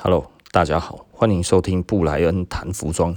[0.00, 3.16] Hello，大家好，欢迎收听布莱恩谈服装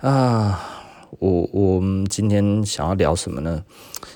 [0.00, 0.74] 啊。
[1.20, 3.62] 我我们今天想要聊什么呢？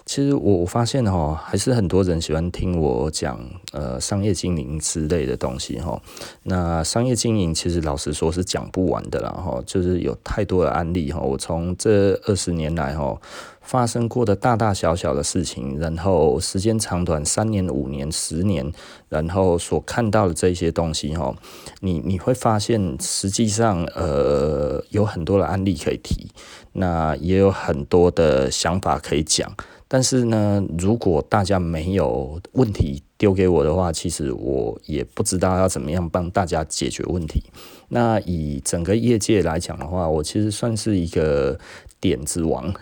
[0.05, 3.39] 其实我我发现哈，还是很多人喜欢听我讲
[3.71, 6.03] 呃商业经营之类的东西哈。
[6.43, 11.21] 那商业经营其实老实说是讲不完的啦哈，就是有太多的案例哈。
[11.21, 13.17] 我从这二十年来哈。
[13.63, 18.71] 发生过的大大小小的事情，然后时间长短三年、五年、十年，
[19.09, 21.35] 然后所看到的这些东西，哈，
[21.81, 26.31] 你你会发现，实际上，呃，有很多的案例可以提，
[26.73, 29.51] 那也有很多的想法可以讲。
[29.89, 37.45] 但是呢，如果大家没有问题丢给我的话，其实我也不知道要怎么样帮大家解决问题。
[37.89, 41.59] 那以整个业界来讲的话，我其实算是一个
[42.01, 42.73] 点子王。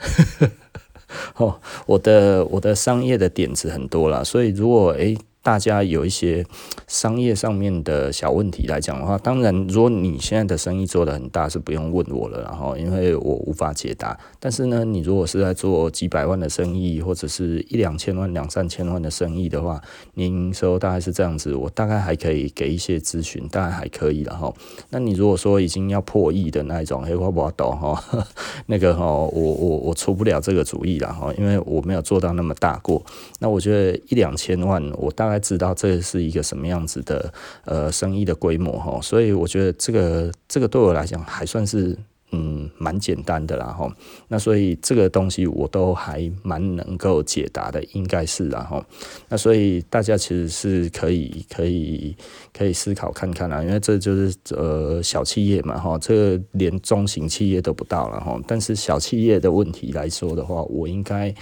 [1.36, 5.16] 哦，我的我的商业的点子很多啦，所以如果诶。
[5.42, 6.44] 大家有一些
[6.86, 14.18] 商业上面的小问题来讲的话，当然，如果你现在的生意做得很大，是不用问我了，然后因为我无法解答。
[14.38, 19.80] 但是呢，你如果是在做几百万的生意，或者是一两千万、两三千万的生意的话，
[20.14, 24.52] 年营收大概是这样子，我大概还可以给一些咨询，大概还可以了哈。
[24.90, 28.26] 那你如果说已经要破亿的那一种，嘿， 我不懂哈，
[28.66, 33.02] 那个哈，我我我出不了这个主意了哈，因为我没有做到那么大过。
[33.38, 37.32] 那我觉得一两千万，我大概知道这是一个什么样子的
[37.64, 41.96] 呃生意的规模哈，所以我觉得这个这个对我来讲还算是
[42.32, 43.90] 嗯蛮简单的啦哈。
[44.28, 48.84] 那所以这个东西我都还蛮能够解答的，应该是啦哈。
[49.28, 52.16] 那所以大家其实是可以可以
[52.52, 58.40] 可以思考看看啦，因为这就是呃小企业嘛哈，这个连中型企业都不到了哈。
[58.46, 61.34] 但是小企业的问题来说的话，我应该。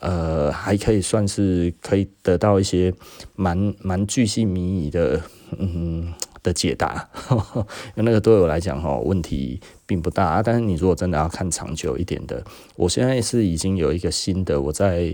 [0.00, 2.92] 呃，还可以算是可以得到一些
[3.34, 5.20] 蛮蛮巨细靡遗的
[5.58, 10.42] 嗯的解答， 因为那个对我来讲哈问题并不大。
[10.42, 12.44] 但是你如果真的要看长久一点的，
[12.76, 15.12] 我现在是已经有一个新的我在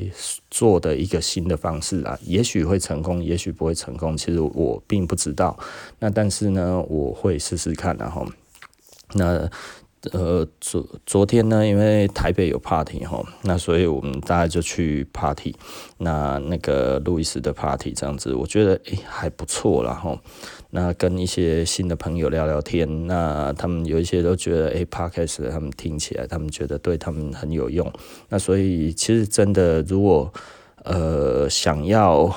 [0.50, 5.58] 做的一个新的方式啊，也许会成功，也许不会成功，其实我并不知道。
[6.00, 8.26] 那但是呢，我会试试看然后
[9.14, 9.48] 那。
[10.10, 15.54] 呃，昨昨天呢，因为台北有 party 哈，那所以我们大家就去 party，
[15.98, 20.18] 那那个路易斯的 party 这样子，我觉得诶、还不错啦哈。
[20.70, 27.88] 那跟一些新的朋友聊聊天，那他们有一些都觉得诶、Podcast 他们听起来，他们觉得对他们很有用。
[28.28, 30.32] 那所以其实真的，如果
[30.82, 32.28] 呃想要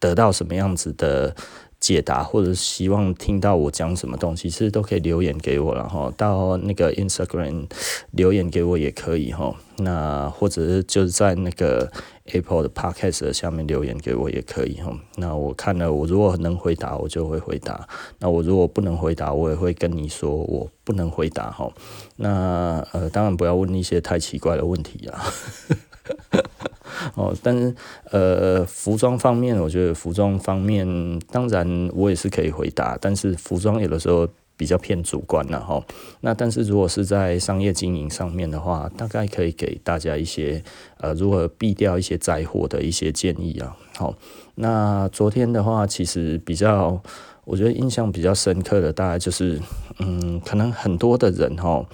[0.00, 1.36] 得到什么样子的。
[1.84, 7.66] 解答或者希望听到我讲什么东西，其实都可以留言给我，然后到那个 Instagram
[8.12, 9.54] 留言给我也可以哈。
[9.76, 11.92] 那或者是就是在那个
[12.32, 14.98] Apple 的 Podcast 下面留言给我也可以哈。
[15.16, 17.86] 那我看了，我如果能回答，我就会回答；
[18.18, 21.70] 那我如果不能回答，我也会跟你说我不能回答哈。
[22.16, 25.22] 那呃，当然不要问一些太奇怪的问题啊。
[27.14, 27.74] 哦，但是
[28.10, 30.86] 呃，服装方面，我觉得服装方面，
[31.30, 35.82] 当然我也是可以回答，但是服装有的时候比较偏主观了哈。
[36.20, 40.62] 那但是如果是在商业经营上面的话，大概可以给大家一些
[40.98, 43.76] 呃，如何避掉一些灾祸的一些建议啊。
[43.96, 44.14] 好，
[44.54, 47.02] 那昨天的话，其实比较
[47.44, 49.60] 我觉得印象比较深刻的，大概就是
[49.98, 51.84] 嗯，可能很多的人哈，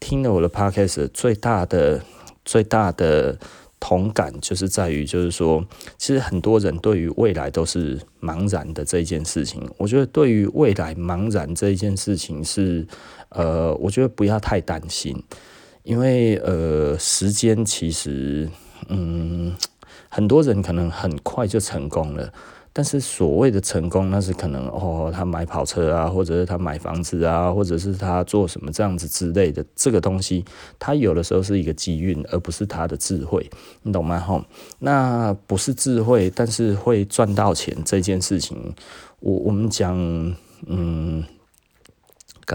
[0.00, 2.02] 听了我的 podcast 最大的
[2.44, 3.38] 最大的。
[3.80, 9.66] 同感就是在于，就是说，其实很多人对于未来都是茫然的这一件事情。
[9.78, 12.86] 我觉得对于未来茫然这一件事情是，
[13.30, 15.20] 呃，我觉得不要太担心，
[15.82, 18.48] 因为呃，时间其实，
[18.88, 19.56] 嗯，
[20.10, 22.32] 很多人可能很快就成功了。
[22.72, 30.44] 但是所谓的成功，那是可能哦，他买跑车啊，或者是他买房子啊，或者是他做什么这样子之类的，这个东西，
[30.78, 33.50] 他有的时候是一个机运，而不是他的智慧，
[33.82, 34.18] 你懂吗？
[34.20, 34.44] 吼，
[34.78, 38.74] 那不是智慧，但是会赚到钱这件事情，
[39.18, 39.96] 我我们讲，
[40.66, 41.24] 嗯。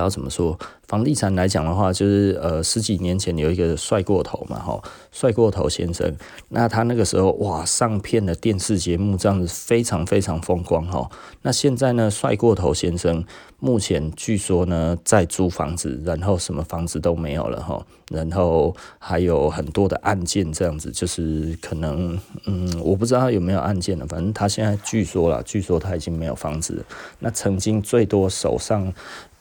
[0.03, 0.57] 该怎么说？
[0.87, 4.79] 房地产来讲的话，就是呃十几年前有一个帅过头嘛，哈，
[5.11, 6.15] 帅过头先生。
[6.49, 11.09] 那他那个时候哇，上片的电视节目这样子非常非常风光哈。
[11.41, 13.25] 那现在呢，帅过头先生
[13.59, 26.85] 目前据说呢在租房子，然后什么房子都没有了哈，然后还有很多的案件这样子，就是可能嗯，我不知道他有没有案件了，反正他现在据说了，据说他已经没有房子。
[27.17, 28.93] 那曾经最多手上。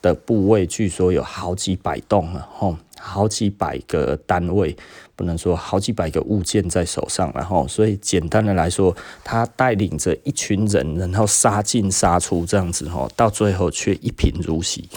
[0.04, 4.76] 的部位据说有好几百栋了，吼，好几百个单位，
[5.16, 14.90] 不能说好几百个物件在手上，然后，所以简单的来说，他带领着一群人，然后杀进杀出这样子，吼，到最后却一贫如洗。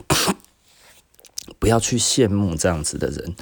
[1.57, 3.33] 不要去羡慕这样子的人。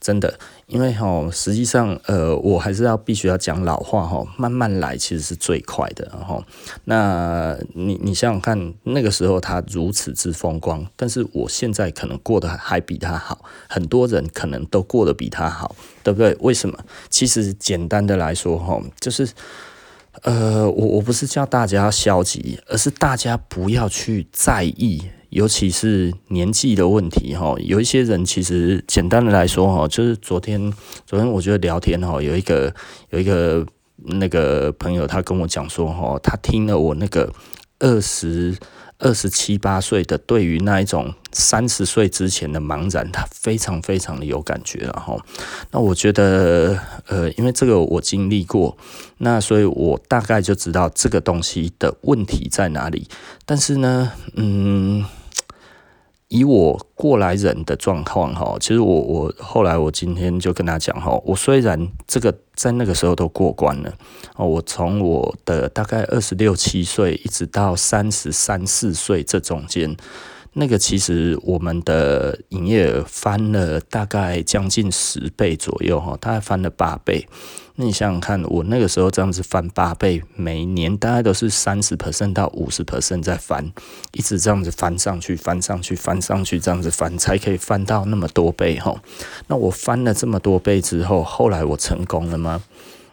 [0.00, 0.38] 真的，
[0.70, 6.08] 因为哈，实际上，呃，我还是要必须要讲老话哈，慢慢来其实是最快的。
[6.12, 6.42] 然后，
[6.84, 15.74] 那你你想想看，那个时候他如此之风光，但是我现在可能过得还比他好，很多人可能都过得比他好，
[16.04, 16.36] 对不对？
[16.40, 16.78] 为什么？
[17.08, 19.28] 其实简单的来说哈，就是，
[20.22, 25.02] 呃，我我不是叫大家消极，而是大家不要去在意。
[25.30, 30.72] 尤其是年纪的问题，哈，有一些人其实简单的来说，哈，就是昨天，
[31.06, 32.74] 昨天我觉得聊天，哈，有一个
[33.10, 33.64] 有一个
[33.96, 37.32] 那个朋友，他跟我讲说，哈，他听了我那个
[37.78, 38.56] 二十
[38.98, 45.20] 二十七八岁的，对于那一种三十岁之前的茫然，他非常非常的有感觉，然后，
[45.70, 48.76] 那我觉得，呃，因为这个我经历过，
[49.18, 53.06] 那所以我大概就知道这个东西的问题在哪里，
[53.46, 55.04] 但是呢，嗯。
[56.30, 63.92] 以我过来人的状况哈，其实我我后来我今天就跟他讲哈，我虽然这个在那个时候都过关了
[64.36, 69.96] 哦，我从我的大概二十六七岁一直到三十三四岁这中间。
[70.52, 77.26] 那个其实我们的营业额翻了大概将近十倍左右哈，大概翻了八倍。
[77.80, 83.72] 那你想想看，我那个时候这样子翻八倍，每年大概都是三十 percent 到五十 percent 在翻，
[84.12, 88.94] 一直这样子翻上去，翻上去，翻上去，这样子翻才可以翻到那么多倍哈。
[89.46, 92.62] 那我翻了这么多倍之后，后来我成功了吗？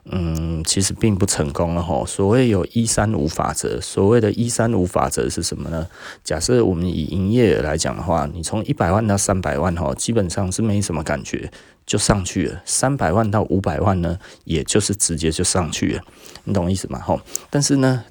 [0.09, 2.03] 嗯，其实并不成功了哈。
[2.05, 5.87] 所谓有一三五法则，所谓的一三五法则是什么呢？
[6.23, 11.51] 假设我们以营业额来讲的话，你从一百万到三百万哈，基本上是没什么感觉
[11.85, 12.61] 就上去了。
[12.63, 16.01] 三百万到五百万呢，也就是直接就上去了，
[16.45, 16.99] 你懂意思吗？
[16.99, 17.19] 哈，
[17.49, 18.05] 但是呢，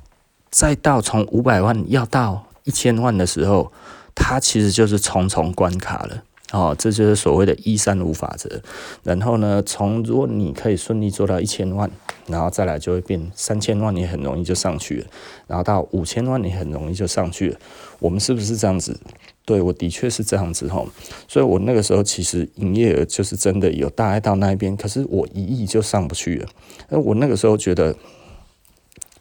[0.51, 3.73] 再到从五百万要到一千万的时候，
[4.15, 6.23] 它其实就是重重关卡了。
[6.57, 8.63] 哦，这就是所谓的“一三五法则”。
[9.05, 11.91] 然后呢，从如果你可以顺利做到一千万，
[12.27, 15.07] 然后再来就会变三千万，你很容易就上去了。
[15.47, 17.59] 然后到五千万，你很容易就上去了。
[17.99, 18.99] 我们是不是这样子？
[19.45, 20.85] 对，我的确是这样子哈。
[21.29, 26.49] 所以我那个时候其实营业额就是真的有大概到那一边，可是我一亿就上不去了。
[26.89, 27.95] 而我那个时候觉得。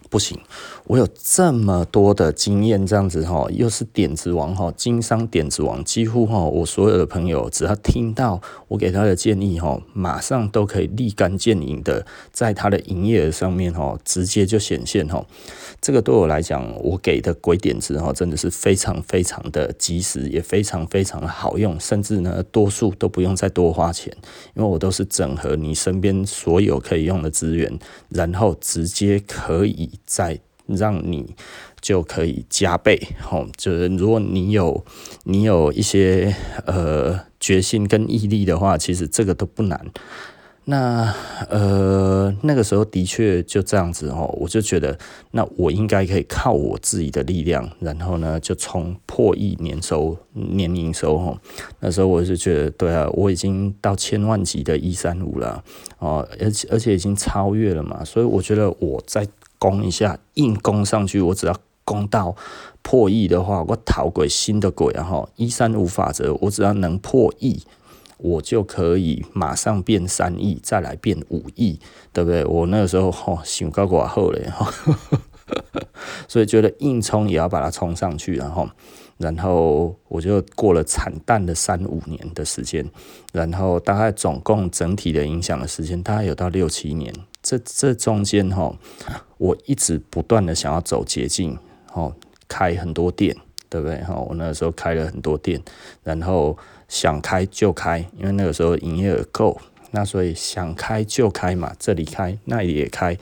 [0.08, 0.40] 不行，
[0.88, 15.26] 我有这么多的经验，这样子哈，又是点子王哈，经商点子王，几乎哈，我所有的朋友只要听到我给他的建议哈，马上都可以立竿见影的在他的营业额上面哈，直接就显现哈。
[15.82, 24.16] 这个对我来讲，我给的鬼点子哈，真的是非常非常的及时，也非常非常的好用，甚至呢，多数都不用再多花钱，
[24.54, 27.80] 因为我都是整合你身边所有可以用的资源，
[28.10, 29.90] 然后直接可以。
[30.06, 31.36] 在让你
[31.80, 33.00] 就可以加倍，
[33.32, 34.84] 哦，就是如果你有
[35.24, 36.36] 你有一些
[36.66, 39.92] 呃决心跟毅力的话，其实这个都不难。
[40.68, 41.14] 那
[41.48, 44.98] 呃那个时候的确就这样子哦，我就觉得
[45.30, 51.40] 那我应该可以靠我自己的力量，然后呢就冲破亿年收年营收哦。
[51.82, 55.64] 那时候我就觉得对啊，我已经到千万级的一三五了
[56.00, 59.28] 哦，而且而且已经超越了嘛，所以我觉得我在。
[59.70, 62.36] 攻一下，硬攻上去，我只要攻到
[62.84, 67.64] 破亿的话，我逃鬼新的鬼然后，一三五法则，我只要能破亿，
[68.18, 71.80] 我就可以马上变三亿，再来变五亿，
[72.14, 72.46] 对不对？
[72.46, 74.72] 我那个时候哈，想高过后嘞哈，
[76.30, 78.70] 所以觉得硬冲也要把它冲上去，然后，
[79.18, 82.88] 然后我就过了惨淡的三五年的时间，
[83.34, 87.12] 然后大概总共整体的影响的时间，大概有到六七年。
[87.42, 88.76] 这这中间哈，
[89.38, 91.58] 我一直不断的想要走捷径，
[91.94, 92.14] 哦，
[92.48, 93.36] 开很多店，
[93.70, 94.02] 对不对？
[94.04, 95.62] 哈，我那个时候开了很多店，
[96.04, 99.60] 然后想开就开，因为那个时候营业额够。
[99.96, 103.18] 那所以想开就开嘛，这里开那里也开，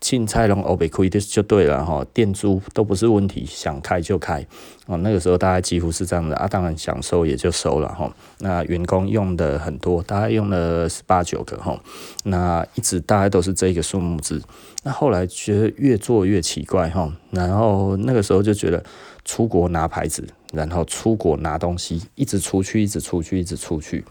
[0.00, 4.42] 青菜龙欧北亏的就对了哈，店租都不是问题，想开就开
[4.86, 4.96] 哦。
[4.96, 8.10] 那个时候大家几乎是这样的啊，当然想收也就收了哈。
[8.38, 11.78] 那员工用的很多，大概用了十八九个哈，
[12.24, 14.40] 那一直大概都是这个数目字。
[14.84, 18.82] 那后来觉得越做越奇怪哈，然后那个时候就觉得
[19.26, 24.02] 出国拿牌子，然后出国拿东西，一直出去，一直出去，一直出去。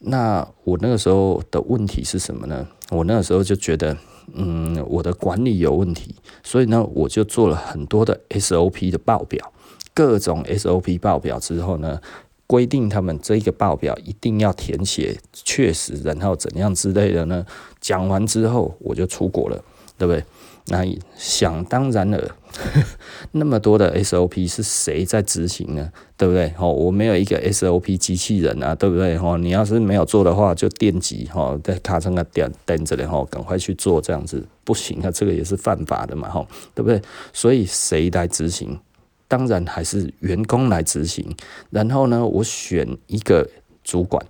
[0.00, 2.66] 那我那个时候的问题是什么呢？
[2.90, 3.96] 我那个时候就觉得，
[4.32, 9.52] 嗯，我的管理有问题，所以呢，我就做了很多的 SOP 的报表，
[9.92, 12.00] 各种 SOP 报表之后呢，
[12.46, 17.44] 规定他们这个报表一定要填写确实，然后怎样之类的呢？
[17.80, 19.64] 讲完之后我就出国了，
[19.98, 20.24] 对不对？
[20.70, 20.86] 那
[21.16, 22.36] 想当然了，
[23.32, 25.90] 那么多的 SOP 是谁在执行呢？
[26.16, 26.52] 对不对？
[26.58, 29.16] 哦，我没有一个 SOP 机器人啊，对不对？
[29.18, 37.02] 哦，你要是没有做的话，就电击哈，在卡上个点等着嘞哈，赶快去做，这样子不行啊，这个也是犯法的嘛，哈，对不对？
[37.32, 38.78] 所以谁来执行？
[39.26, 41.36] 当然还是员工来执行。
[41.70, 43.48] 然后呢，我选一个
[43.82, 44.24] 主管。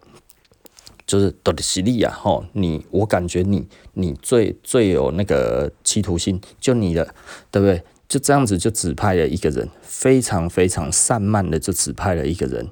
[1.11, 7.03] 就是多的实力啊，吼，你我感觉你你最最有那个企图心，就你的，
[7.51, 7.83] 对不对？
[8.09, 12.69] 就这样子就指派了一个人，非常非常散漫的就指派了一个人，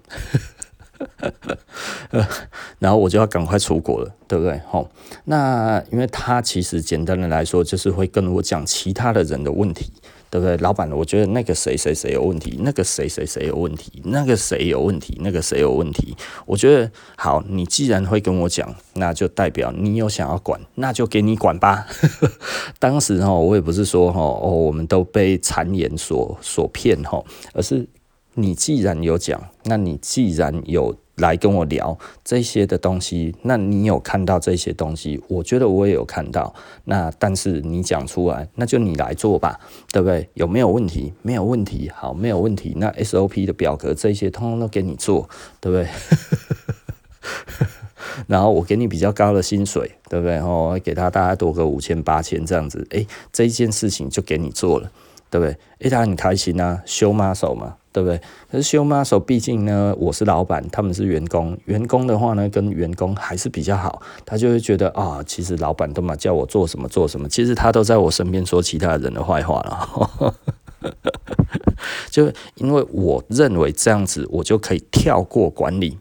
[2.79, 4.61] 然后我就要赶快出国了，对不对？
[4.69, 4.89] 吼，
[5.25, 9.91] 那因为他其实简单的来说，就是会跟我讲其他的人的问题。
[10.31, 10.91] 对不对，老板？
[10.93, 16.17] 我觉得那个谁谁谁有问题，那个谁谁谁有问题，那个谁有问题，那个谁有问题。
[16.47, 21.87] 我觉得好，你既然会跟我讲，那就代表你有想要管，那就给你管吧。
[22.79, 27.23] 当时哈，我也不是说哈哦，我们都被谗言所所骗哈，
[27.55, 27.87] 而是
[28.39, 30.97] 你既然有讲，那你既然有。
[31.19, 35.21] 来跟我聊这些的东西，那你有看到这些东西？
[35.27, 36.55] 我觉得我也有看到。
[36.85, 39.59] 那但是你讲出来，那就你来做吧，
[39.91, 40.29] 对不对？
[40.35, 41.13] 有没有问题？
[41.23, 42.73] 没有问题，好，没有问题。
[42.77, 45.29] 那 SOP 的表格这些通通都给你做，
[45.61, 45.89] 对不对？
[48.29, 50.39] 然后我给你比较高的薪水，对不对？
[50.39, 54.89] 哦，给他大概多个五千八千这样子，诶，这一件事情就给你做了，
[55.29, 55.57] 对不对？
[55.81, 57.75] 诶，他很开心啊修马手嘛。
[57.99, 58.21] 对不对？
[58.49, 61.59] 可是修妈手，毕竟呢，我是老板，他们是员工。
[61.65, 64.01] 员工的话呢，跟员工还是比较好。
[64.25, 70.35] 他就会觉得啊，其实老板都嘛叫我做什么做什么，其实他都在我身边说其他人的坏话了。
[72.09, 75.99] 就因为我认为这样子，我就可以跳过管理。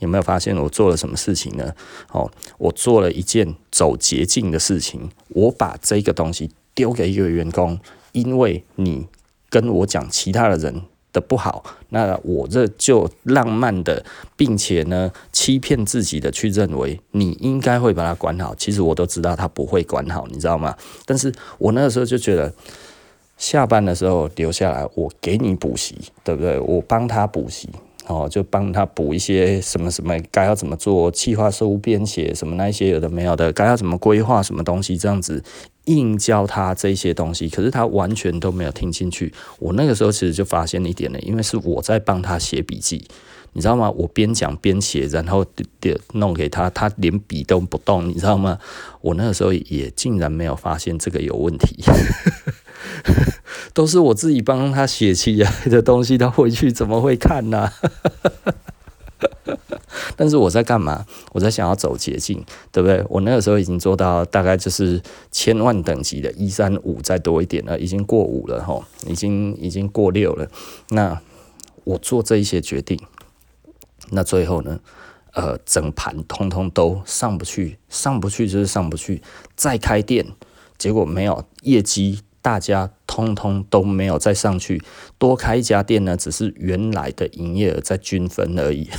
[0.00, 1.72] 有没有发现我做了什么事情呢？
[2.10, 5.08] 哦，我做了一件走捷径的事情。
[5.28, 7.78] 我把这个东西丢给一个员工，
[8.12, 9.06] 因为你
[9.48, 10.82] 跟我讲其他的人。
[11.12, 14.04] 的不好，那我这就浪漫的，
[14.36, 20.74] 并且呢，欺骗自己的去认为你应该会把它管好，其实我都知道他不会管好，你知道吗？
[21.04, 22.52] 但是我那个时候就觉得，
[23.36, 26.58] 下班的时候留下来，我给你补习，对不对？
[26.60, 27.68] 我帮他补习。
[28.06, 35.42] 哦，就帮他补一些什么什么，该要怎么做，计划书编写什么那一些有的没有的，该要怎么规划什么东西，这样子
[35.84, 39.32] 硬教他这些东西，可是他完全都没有听进去。
[39.60, 43.06] 我那个时候其实就发现一点了，因为是我在帮他写笔记，
[43.52, 43.88] 你知道吗？
[43.92, 45.44] 我边讲边写，然后
[45.78, 48.58] 点弄给他，他连笔都不动，你知道吗？
[49.00, 51.82] 我那个时候也竟然没有发现这个有问题。
[53.74, 57.70] 都是我自己帮他写起来的东西，他回去怎么会看呢？
[60.16, 61.06] 但是我在干嘛？
[61.32, 63.04] 我在想要走捷径，对不对？
[63.08, 70.48] 我那个时候已经做到大概就是千万等级的一三五再多一点了，已经过五了吼，已经已经过六了。
[70.90, 71.20] 那
[71.84, 72.98] 我做这一些决定，
[74.10, 74.80] 那最后呢？
[75.34, 79.22] 呃，整盘通通都上不去，上不去就是上不去。
[79.56, 80.26] 再开店，
[80.76, 82.20] 结果没有业绩。
[82.42, 84.82] 大家通通都没有再上去，
[85.16, 88.90] 多开一家店呢，只是原来的营业额在均分而已，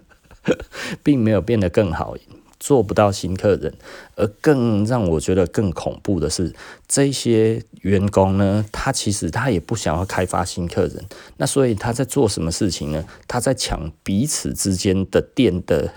[1.02, 2.14] 并没有变得更好，
[2.60, 3.74] 做不到新客人。
[4.16, 6.54] 而更让我觉得更恐怖的是，
[6.86, 11.06] 这些员工呢，他其实他也不想要开发新客人，
[11.38, 13.04] 那所以他在做什么事情呢？
[13.26, 15.94] 他在抢彼此之间的店的。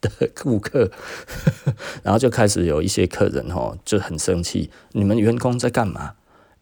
[0.00, 0.90] 的顾客，
[2.02, 6.14] 然后就开始有一些客人吼就很生气，你们员工在干嘛？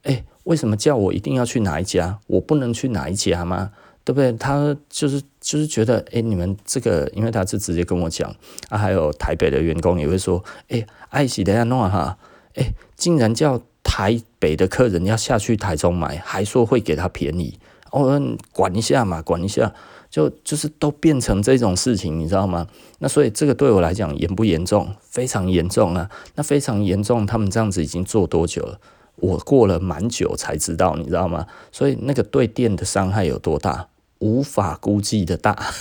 [0.02, 2.18] 诶，为什么叫我一定要去哪一家？
[2.28, 3.72] 我不能去哪一家吗？
[4.04, 4.32] 对不对？
[4.34, 8.32] 他就是就是觉得，诶，你们这个，因为他是直接跟我讲
[8.68, 12.16] 啊，还有台北的员工也会说，诶，爱喜的亚诺哈，
[12.54, 17.58] 诶，竟然叫台北的客人要下去台中买，还说会给他便宜，
[17.90, 18.20] 哦，
[18.52, 19.74] 管一下嘛，管一下。
[20.10, 22.66] 就就是都变成这种事情，你知道吗？
[23.00, 24.94] 那所以这个对我来讲严不严重？
[25.00, 26.10] 非常严重啊！
[26.34, 28.80] 那非常严重，他们这样子已经做多久了？
[29.16, 31.46] 我过了蛮久才知道，你知道吗？
[31.72, 35.72] 所以那个对店的伤害有多大，无法估计的大。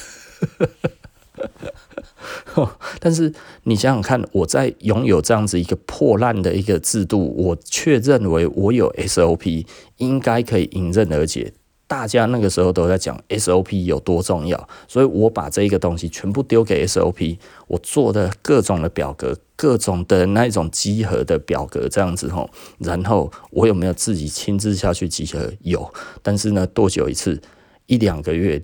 [2.99, 9.65] 但是你想想看，我在拥有这样子一个破烂的一个制度，我却认为我有 SOP，
[9.97, 11.53] 应该可以迎刃而解。
[11.87, 17.37] 大家那个时候都在讲 SOP 有多重要，所以我把这一个东西全部丢给 SOP，
[17.67, 22.49] 我做的各种的表格，各种的那一种集合的表格这样子吼，
[22.79, 25.53] 然后我有没有自己亲自下去集合？
[25.61, 27.41] 有，但是呢，多久一次？
[27.87, 28.63] 一两个月，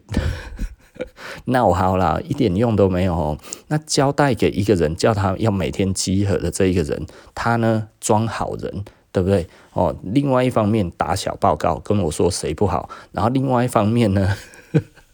[1.46, 3.38] 那我好啦，一点用都没有哦。
[3.68, 9.48] 那交代给一个人，叫他要每天集合的这一个人，他呢装好人，对不对？
[9.74, 14.36] 哦，另外一方面打小报告跟我说谁不好，然后另外一方面呢，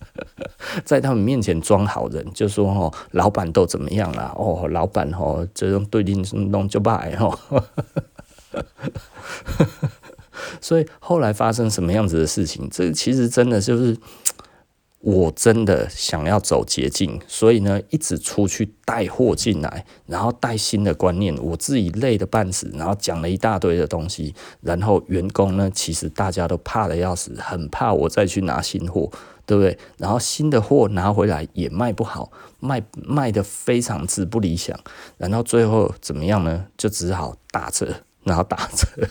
[0.84, 4.34] 在他们面前装好人，就说哦，老板都怎么样了？
[4.36, 7.38] 哦，老板哦，这种对你弄就败哦。
[10.62, 12.68] 所以后来发生什么样子的事情？
[12.72, 13.98] 这其实真的就是。
[15.00, 29.10] 我真的想要走捷径，所以呢，一直出去带货进来，然后带新的观念，我自己累得半死，然后讲了一大堆的东西，然后员工呢，其实大家都怕得要死，很怕我再去拿新货，
[29.46, 29.78] 对不对？
[29.98, 34.78] 然后新的货拿回来也卖不好，卖卖得非常之不理想，
[35.18, 36.66] 然后最后怎么样呢？
[36.76, 39.08] 就只好打折，然后打折，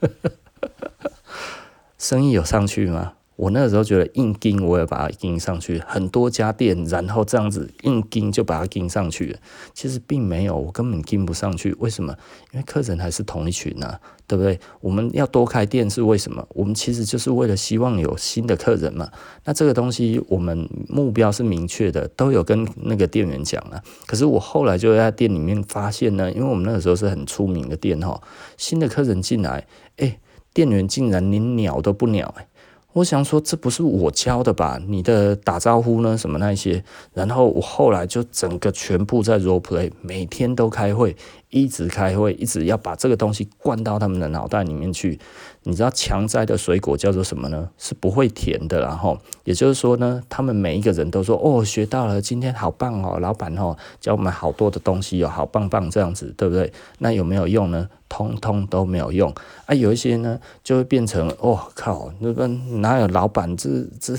[1.96, 3.12] 生意有上去吗？
[3.40, 9.38] 我那个时候觉得硬盯，我也把它盯上去，很多家店，然后这样子硬盯就把它盯上去了。
[9.72, 11.74] 其实并没有，我根本盯不上去。
[11.78, 12.14] 为什么？
[12.52, 14.60] 因为客人还是同一群呐、啊，对不对？
[14.82, 16.46] 我们要多开店是为什么？
[16.50, 19.10] 我们其实就是为了希望有新的客人嘛。
[19.46, 23.82] 那这个东西我们目标是明确的，都有跟那个店员讲了。
[24.04, 28.20] 可是我后来就在店里面发现呢，因为我们那个时候是很出名的店哈，
[28.58, 29.66] 新的客人进来，
[29.96, 30.18] 哎，
[30.52, 32.46] 店员竟然连鸟都不鸟哎。
[32.92, 34.80] 我想说，这不是我教的吧？
[34.86, 36.18] 你的打招呼呢？
[36.18, 36.82] 什么那些？
[37.14, 41.14] 然后我后来就整个全部在 role play，每天都开会。
[41.50, 45.18] 一直开会，一直要把这个东西灌到他们的脑袋里面去。
[45.64, 47.68] 你知道强摘的水果叫做什么呢？
[47.76, 48.80] 是不会甜的。
[48.80, 57.88] 然后也就是说呢，他们每一个人都说：“哦，学到了，今天好棒哦，老板哦，教我们好多的东西哦，好棒棒这样子，对不对？”那有没有用呢？
[58.08, 59.32] 通通都没有用
[59.66, 59.74] 啊！
[59.74, 63.68] 有一些呢，就会变成：“哦靠，那个哪有老板这
[64.00, 64.14] 这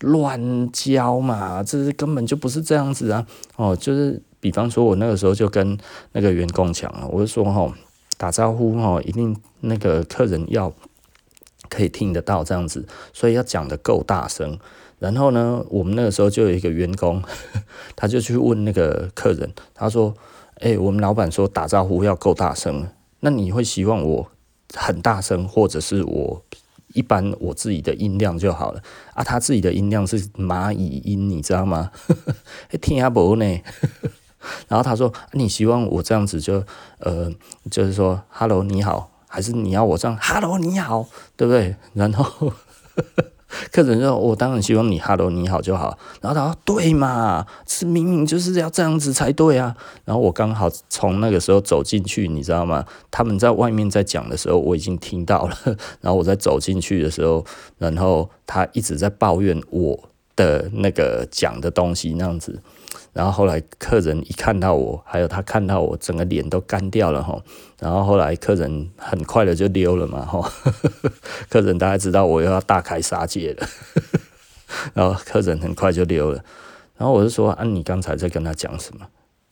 [0.00, 1.62] 乱教嘛？
[1.62, 4.22] 这是根本就不是这样子啊！”哦，就是。
[4.40, 5.76] 比方说，我那个时候就跟
[6.12, 7.72] 那个员工讲了，我就说哈，
[8.16, 10.72] 打招呼哈，一定那个客人要
[11.68, 14.58] 可以听得到这样子，所以要讲得够大声。
[14.98, 17.22] 然后呢，我们那个时候就有一个员工，
[17.94, 20.14] 他就去问那个客人，他说
[20.60, 22.88] ：“哎，我们老板说打招呼要够大声，
[23.20, 24.30] 那你会希望我
[24.74, 26.42] 很大声，或者是我？”
[26.94, 31.90] 一般我自己的音量就好了啊，他自己的音量是蚂蚁音，你知道吗？
[32.80, 33.60] 听下不呢？
[34.68, 36.62] 然后他说：“你希望我这样子就
[36.98, 37.30] 呃，
[37.70, 41.06] 就是说，Hello，你好，还是你要我这样，Hello，你好，
[41.36, 42.52] 对不对？”然后
[43.72, 52.84] 客人说：“我当然希望你 Hello，你好就好。”然后他说：“对嘛，是明明就是要这样子才对啊。”然后我刚好从那个时候走进去，你知道吗？
[53.10, 55.56] 他们在外面在讲的时候，我已经听到了。
[56.02, 57.42] 然后我在走进去的时候，
[57.78, 59.98] 然后他一直在抱怨我
[60.36, 62.60] 的那个讲的东西那样子。
[63.12, 67.42] 然后后来客人一看到我，还有他看到我，整个脸都干掉了哈。
[67.80, 70.52] 然后后来客人很快的就溜了嘛哈。
[71.50, 73.68] 客人大概知道我又要大开杀戒了，
[74.94, 76.44] 然后客人很快就溜了。
[76.96, 79.06] 然后我就说啊，你刚才在跟他讲什么？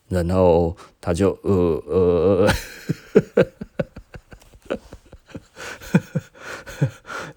[0.09, 2.53] 然后他就呃呃呃。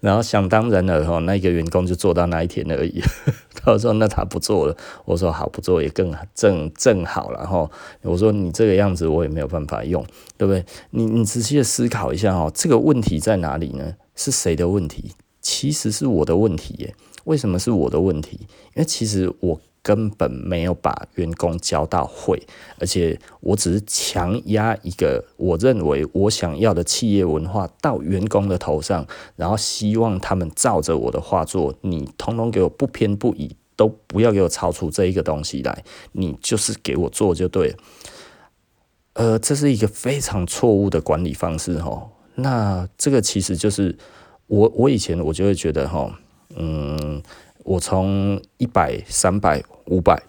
[0.00, 3.02] 然后想当然了哈，那个员工就做到那一天而已。
[3.72, 7.68] 他说：“那他不做了。”我说：“好，不做也更正正好了哈。”
[8.02, 10.04] 我说：“你这个样子我也没有办法用，
[10.36, 10.64] 对不对？
[10.90, 13.94] 你你仔细的思考一下哈，这个问题在哪里呢？
[14.14, 15.12] 是谁的问题？
[15.40, 16.94] 其实是我的问题耶。
[17.24, 18.38] 为什么是我的问题？
[18.74, 22.46] 因为其实我。”根本没有把员工教到会，
[22.78, 29.06] 而且我只是强压一个我认为我想要的企业文化到员工的头上，
[29.36, 31.74] 然后希望他们照着我的话做。
[31.80, 37.76] 你通通给我不偏不倚，都不要给我超出这一个东西来，你就是给我做就对了。
[39.14, 42.10] 呃，这是一个非常错误的管理方式哈。
[42.34, 43.96] 那这个其实就是
[44.48, 46.18] 我我以前我就会觉得哈，
[46.56, 47.22] 嗯。
[47.62, 50.20] 我从一百、三百、五百，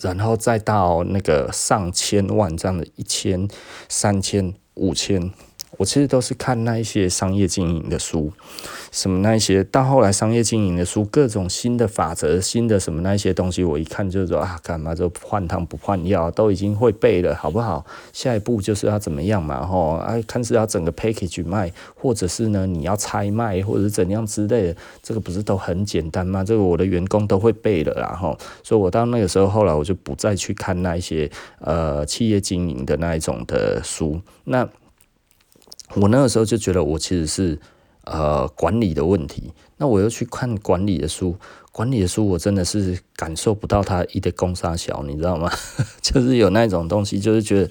[0.00, 3.48] 然后再到那个上千万这样的一千、
[3.88, 5.32] 三千、五千。
[5.76, 8.32] 我其实都是看那一些商业经营的书，
[8.92, 17.84] 什么那一些，到后来商业经营的书，各种新的法则、新的什么那一些东西，我一看就是说啊，干嘛就换汤不换药，都已经会背了，好不好？
[18.12, 26.44] 下一步就是要怎么样嘛，吼，哎，看是要整个 package 卖，或者是呢，你要拆卖，或者是怎样之类的，这个不是都很简单吗？
[26.44, 34.68] 这个我的员工都会背了啦，吼，所以我到那个时候，后来我就不再去看那一些呃企业经营的那一种的书，那。
[35.94, 37.58] 我那个时候就觉得，我其实是
[38.04, 39.52] 呃管理的问题。
[39.76, 41.36] 那我又去看管理的书，
[41.72, 45.50] 管理的书我真的是感受不到它一点功杀小，你知道吗？
[46.00, 47.70] 就是有那种东西，就是觉得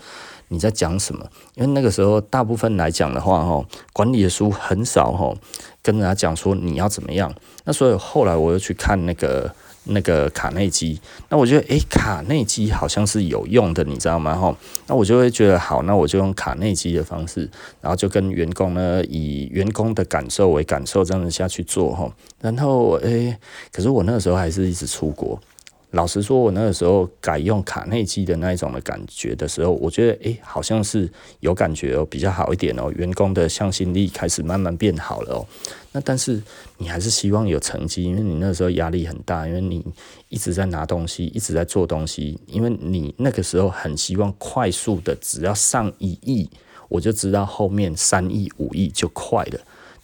[0.49, 1.25] 你在讲什么？
[1.55, 5.33] 因为那个时候大部分来讲的话，哈，管理的书很少哈，
[5.81, 7.33] 跟人家讲说你要怎么样。
[7.65, 9.53] 那所以后来我又去看那个。
[9.86, 14.36] 那个卡内基，那我觉得，诶，卡内基好像是有用的，你知道吗？
[14.36, 14.56] 吼，
[14.88, 17.50] 那我就会觉得好，那我就用卡内基的方式，
[17.82, 23.36] 然后就跟员工呢，以员工的感受为感受，这样子下去做，吼，然后，诶，
[23.72, 25.39] 可是我那个时候还是一直出国。
[25.93, 31.08] 老实说，我那个时候改用卡内基的那一种的感觉的时候，我觉得诶、好像是
[31.41, 35.45] 有感觉哦，比较好一点哦，员工的向心力开始慢慢变好了哦。
[35.91, 36.41] 那但是
[36.79, 39.86] 你还是希望有成绩，因为你那时候压力很大，因为你
[40.29, 46.49] 一直在拿东西，一直在做东西，因为你那个时候很希望快速的，只要上一亿，
[46.89, 49.60] 我就知道后面三亿、五亿就快了。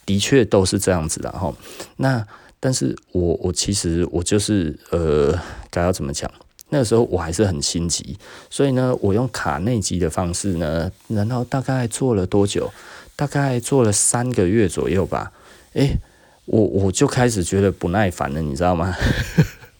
[0.05, 1.51] 的确都是这样子的哈。
[1.97, 2.23] 那
[2.59, 5.33] 但是我我其实我就是呃，
[5.69, 6.29] 该要怎么讲？
[6.69, 8.15] 那个时候我还是很心急，
[8.49, 12.71] 所以呢，我用卡内基的方式呢，然后大概做了多久？
[13.15, 15.31] 大概做了三个月左右吧。
[15.73, 15.97] 诶，
[16.45, 18.95] 我我就开始觉得不耐烦了，你知道吗？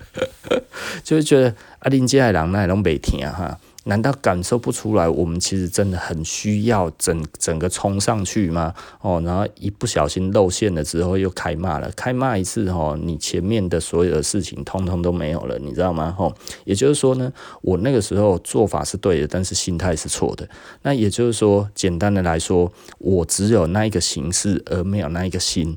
[1.03, 3.57] 就是觉得啊林接海狼那拢没听哈。
[3.89, 5.09] 难道感受不出来？
[5.09, 8.71] 我们其实真的很需要整整个冲上去吗？
[9.01, 16.15] 哦，然后一不小心露馅了之后又开骂了，开骂一次哦，你前面的所有的事情通通都没有了，你知道吗？
[16.19, 16.31] 哦，
[16.65, 20.47] 也就是说呢，我那个时候做法是对的，但是心态是错的。
[20.83, 25.75] 那也就是说，简单的来说，我只有那一个形式，而没有那一个心。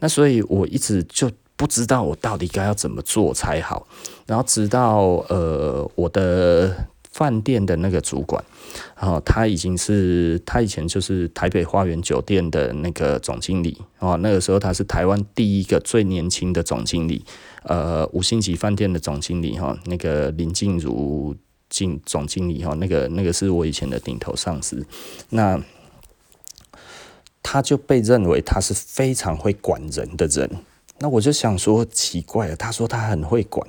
[0.00, 3.86] 那所以我一直就不知道我到底该要怎么做才好。
[4.26, 6.88] 然后直到呃我的。
[7.14, 8.44] 饭店的那个主管，
[8.98, 17.24] 哦，他已经是他以前就是台北花园酒店的那个总经理哦，那个时候他是台湾第一个最年轻的总经理，
[17.62, 21.36] 呃，五星级饭店的总经理哈，那个林静茹
[21.70, 24.84] 总总经理哈，那个那个是我以前的顶头上司，
[25.30, 25.62] 那
[27.44, 30.50] 他就被认为他是非常会管人的人，
[30.98, 33.64] 那我就想说奇怪了，他说他很会管，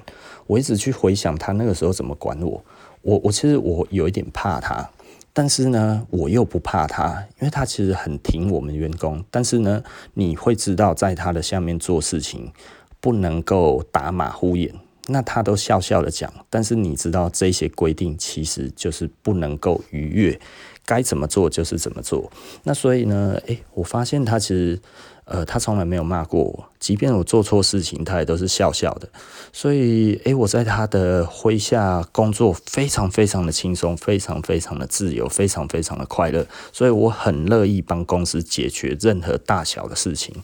[0.48, 2.66] 我一直去回想他那个时候怎么管我。
[3.06, 4.90] 我我其实我有一点怕他，
[5.32, 9.24] 但是呢，我又不怕他，因为他其实很挺我们员工。
[9.30, 9.84] 但是呢，
[10.16, 12.52] 你会知道，在他的下面做事情
[13.00, 14.74] 不能够打马虎眼，
[15.08, 16.32] 那他都笑笑的讲。
[16.50, 20.40] 但是你知道这些规定其实就是不能够逾越，
[20.86, 22.32] 该怎么做就是怎么做。
[22.64, 24.80] 那所以呢，诶，我发现他其实。
[25.28, 29.10] 呃，他从来没有骂过我，即便我做错事情，他也都是笑笑的。
[29.52, 36.46] 所以，诶，我在他的麾下工作非常非常的轻松，非常非常的自由，非常非常的快乐。
[36.72, 40.36] 所以我很乐意帮公司解决任何大小的事情。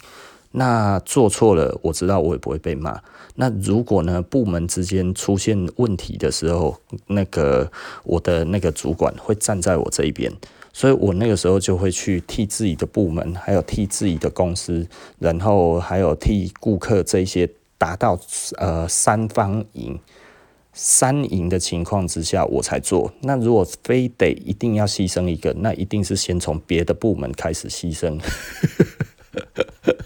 [0.52, 3.02] 那做错了，我知道我也不会被骂。
[3.36, 7.72] 那如果呢，部门之间出现问题的时候，那个
[8.04, 10.32] 我的那个主管会站在我这一边。
[10.74, 14.88] 所以我那个时候就会去替自己的部门，还有替自己的公司，
[15.20, 18.18] 然后还有替顾客这些达到
[18.58, 20.00] 呃三方赢、
[20.72, 23.12] 三赢的情况之下，我才做。
[23.22, 28.18] 那如果非得一定要牺牲一个，那一定是先从别的部门开始牺牲。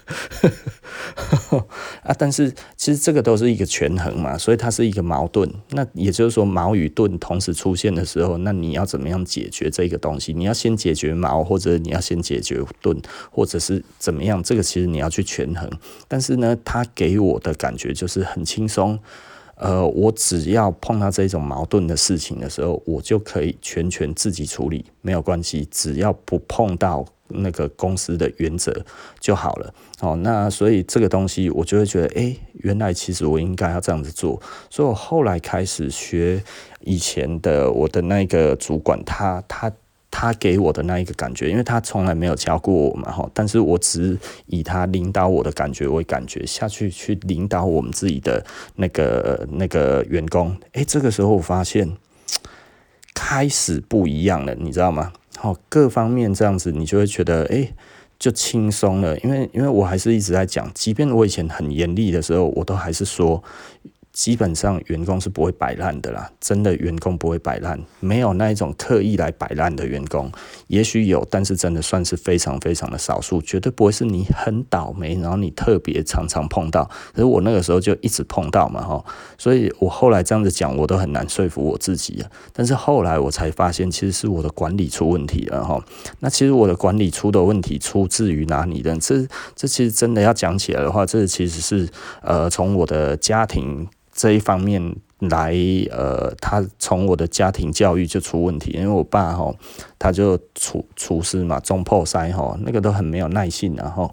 [2.04, 5.50] 啊，但是其实这个都是一个权衡嘛，所以它是一个矛盾。
[5.72, 10.34] 那也就是说，矛与盾同时出现的时候，那你要怎么样解决这个东西？
[10.34, 14.44] 你要先解决矛，或者你要先解决盾，或者是怎么样？
[14.44, 15.70] 这个其实你要去权衡。
[16.08, 19.00] 但是呢，它给我的感觉就是很轻松。
[19.56, 27.06] 呃，我只要碰到这种矛盾的事情的时候，我就可以全权自己处理，没有关系，只要不碰到。
[27.28, 28.72] 那个公司的原则
[29.20, 34.39] 就好了，哦，那所以这个东西我就会觉得，诶，原来其实我应该要这样子做，
[34.70, 36.44] 所以我后来开始学
[36.82, 39.72] 以前的我的那个主管，他他
[40.17, 48.41] 他给我的那一个感觉，因为他从来没有教过我嘛，哈，但是我只以他领导我的感觉为感觉下去去领导我们自己的
[48.78, 51.97] 那个那个员工，诶，这个时候我发现
[53.13, 55.12] 开始不一样了，你知道吗？
[55.36, 57.73] 好，各方面这样子，你就会觉得，哎，
[58.17, 59.19] 就轻松了。
[59.19, 63.43] 因为，因为我还是一直在讲，即便我以前很严厉的时候，我都还是说，
[64.15, 70.32] 基本上员工是不会摆烂的啦，真的员工不会摆烂，没有那一种刻意来摆烂的员工，
[70.67, 76.89] 也许有，但是真的算是非常非常的少数，绝对不会是你很倒霉，然后你特别常常碰到。
[77.13, 79.04] 可是我那个时候就一直碰到嘛，哈，
[79.38, 82.32] 所以我后来这样子讲，我都很难说服我自己啊。
[82.54, 85.84] 但是后来我才发现，其实是我的管理出问题了，哈。
[86.19, 88.97] 那其实我的管理出的问题出自于哪里呢？
[89.01, 91.89] 这这其实真的要讲起来的话，这其实是
[92.21, 93.86] 呃从我的家庭。
[94.15, 95.54] 这一方面来，
[95.91, 99.54] 呃，他从我的家庭教育就出问题，因为我爸吼，
[99.99, 104.10] 他就厨厨师嘛，中破塞吼，那个都很没有耐性，然后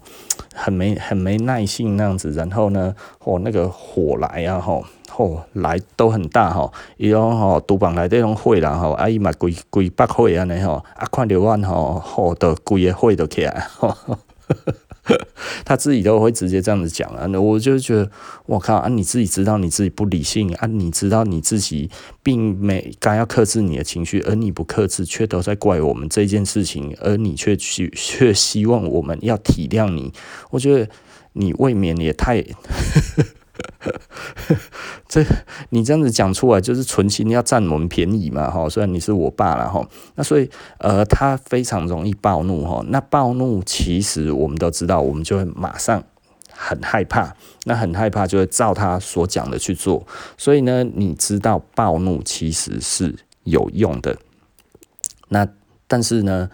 [0.53, 13.95] 很没很没耐性那样子，然后呢，哦，那个火来啊，吼，吼来都很大吼，伊讲吼，厨房内底拢火啦吼，啊伊嘛规规把火安尼吼，啊看到阮吼，吼都规个火都起来，吼。
[15.65, 18.09] 他自己都会直接这样子讲啊，那我就觉得，
[18.45, 18.87] 我靠啊！
[18.87, 21.89] 你自己知道你自己不理性啊，你知道你自己
[22.21, 30.13] 并没该要克制你的情绪，而你不克制，却都在怪我们这件事情，而你却去 却希望我们要体谅你，
[30.51, 30.89] 我觉得
[31.33, 32.43] 你未免也太。
[35.07, 35.23] 这
[35.69, 38.67] 你这样子讲出来，就是存心要占我们便宜嘛，哈！
[38.67, 42.83] 虽然你是我爸了，哈，那所以呃，他非常容易暴怒，哈。
[42.87, 46.03] 那暴怒其实我们都知道，我们就会马上
[46.51, 47.35] 很害怕，
[47.65, 50.07] 那很害怕就会照他所讲的去做。
[50.35, 54.17] 所以呢，你知道暴怒其实是有用的，
[55.29, 55.47] 那
[55.87, 56.49] 但是呢，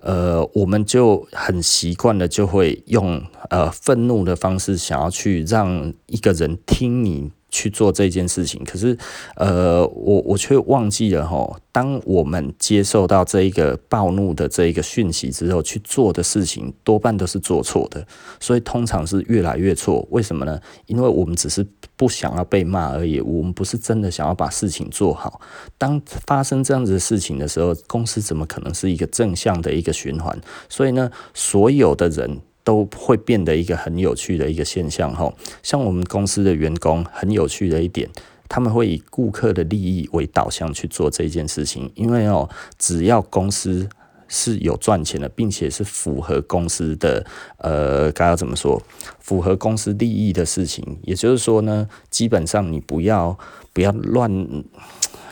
[0.00, 8.96] 呃，我们就很习惯的就会用呃愤怒的方式，想要去让一个人听你去做这件事情，可是，
[9.34, 11.60] 呃，我我却忘记了哈。
[11.72, 18.06] 当我们接受到这一个暴怒的这一个讯息之后，去做的事情多半都是做错的，
[18.38, 20.06] 所以通常是越来越错。
[20.10, 20.60] 为什么呢？
[20.86, 21.66] 因为我们只是
[21.96, 25.40] 不想要被骂而已，我们不是真的想要把事情做好。
[25.76, 30.38] 当发生这样子的事情的时候，公司怎么可能是一个正向的一个循环？
[30.68, 32.40] 所以呢，所有的人。
[32.68, 38.06] 都会变得一个很有趣的一个现象哈，像我们公司的员工很有趣的一点，
[38.46, 42.46] 他们会以顾客的利益为导向去做这件事情，因为哦，
[42.78, 43.88] 只要公司
[44.26, 47.24] 是有赚钱的，并且是符合公司的
[47.56, 48.82] 呃，该要怎么说，
[49.18, 53.38] 符合公司利益的事情，也就是说呢，基本上你不要
[53.72, 54.30] 不要乱。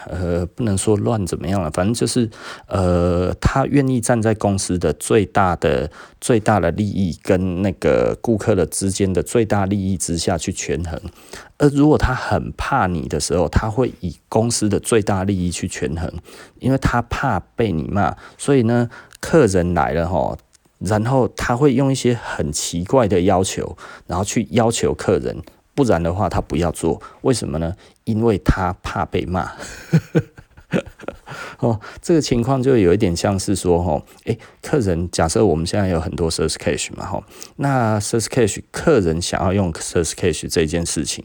[0.08, 2.30] 呃，不能说乱怎么样了，反正就是，
[2.68, 5.90] 呃，他愿意站在公司的最大的
[6.20, 11.00] 最大的利益跟那个顾客的之间的最大利益之下去权衡。
[11.58, 16.12] 而如果他很怕你的时候，他会以公司的最大利益去权衡，
[16.60, 18.88] 因为他怕被你骂，所以呢，
[19.20, 20.36] 客人来了哈，
[20.78, 25.42] 然后他会用一些很奇怪的要求，然后去要求客人。
[25.76, 27.76] 不然的话，他不要做，为什么呢？
[28.02, 29.52] 因为他怕被骂。
[31.60, 37.22] 哦，这个情况就有一点像是说，哦，诶，客人假设我们现在有很多 Sourcecash 嘛，哈，
[37.56, 41.24] 那 Sourcecash 客人想要用 Sourcecash 这件事情，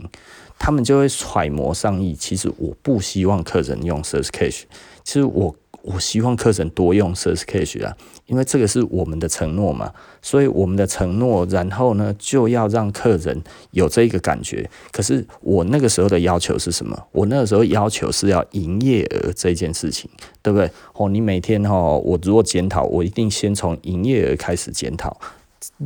[0.60, 2.14] 他们就会揣摩上意。
[2.14, 4.64] 其实我不希望客人用 Sourcecash，
[5.04, 5.56] 其实我。
[5.84, 9.92] 我希望客人多用 Sourcecash 啊，因为这个是我们的承诺嘛，
[10.22, 13.42] 所以我们的承诺，然后呢就要让客人
[13.72, 14.70] 有这个感觉。
[14.92, 16.98] 可是我那个时候的要求是什么？
[17.12, 20.10] 我那个时候要求是要营业额这件事情，
[20.42, 20.70] 对不对？
[20.94, 25.20] 哦，你每天哦，我如果检讨，我一定先从营业额开始检讨。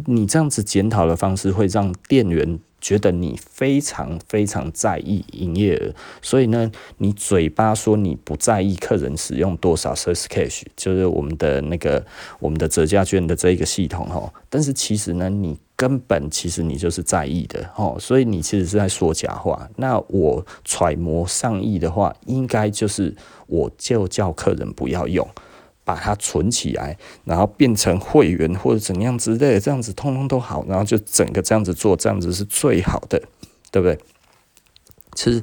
[0.06, 2.60] 你这样子检讨的方式会让店员。
[2.82, 12.06] 觉得你非常非常在意营业额，所以呢，你嘴巴说你不在意客人使用多少 Sourcecash，就是我们的那个
[12.40, 19.68] 我们的折价券的这一个系统哈，但是其实呢，你根本其实你就是在意的哈，所以你其实是在说假话。
[19.78, 23.16] 那我揣摩上意的话，应该就是
[23.48, 25.28] 我就叫客人不要用。
[25.86, 33.21] 把它存起来，然后变成会员或者怎样之类的，这样子通通都好，然后就整个这样子做，这样子是最好的，
[33.71, 33.98] 对不对？
[35.13, 35.41] 其实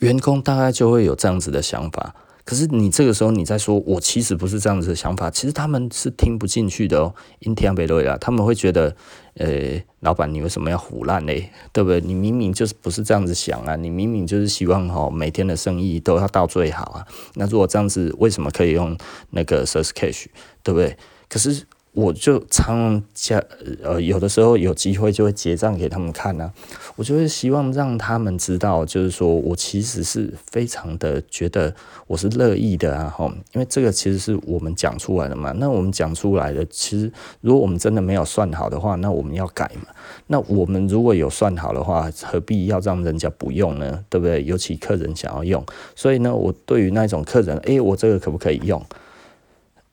[0.00, 2.16] 员工大概就会有这样子的想法。
[2.44, 7.14] 可是你这个时候你在说，我其实不是这样子的想法，其实他们是听不进去的哦。
[7.40, 8.96] 因听不对啊，他们会觉得，
[9.38, 11.32] 呃、老板你为什么要腐烂呢？
[11.72, 12.00] 对不对？
[12.00, 17.06] 你明明就是不是这样子想啊，你明明就是希望哈每天的生意都要到最好啊。
[17.34, 18.96] 那如果这样子，为什么可以用
[19.30, 20.26] 那个 Sourcecash？
[20.62, 20.96] 对不对？
[21.28, 21.64] 可是
[21.96, 23.42] 我就常加
[23.82, 26.52] 呃，有的时候有机会就会结账给他们看啊，
[26.94, 31.74] 我就会希望让他们知道，就是说我其实是非常的觉得
[32.06, 39.86] 我是乐意的啊，吼，因为这个其实是我们讲出来的嘛，那我们讲出来的，其实如果我们真的没有算好的话，那我们要改嘛，
[40.26, 44.04] 那我们如果有算好的话，何必要让人家不用呢？
[44.10, 44.44] 对不对？
[44.44, 48.84] 尤其客人想要用，所以呢，我对于那种客人，诶，我这个可不可以用？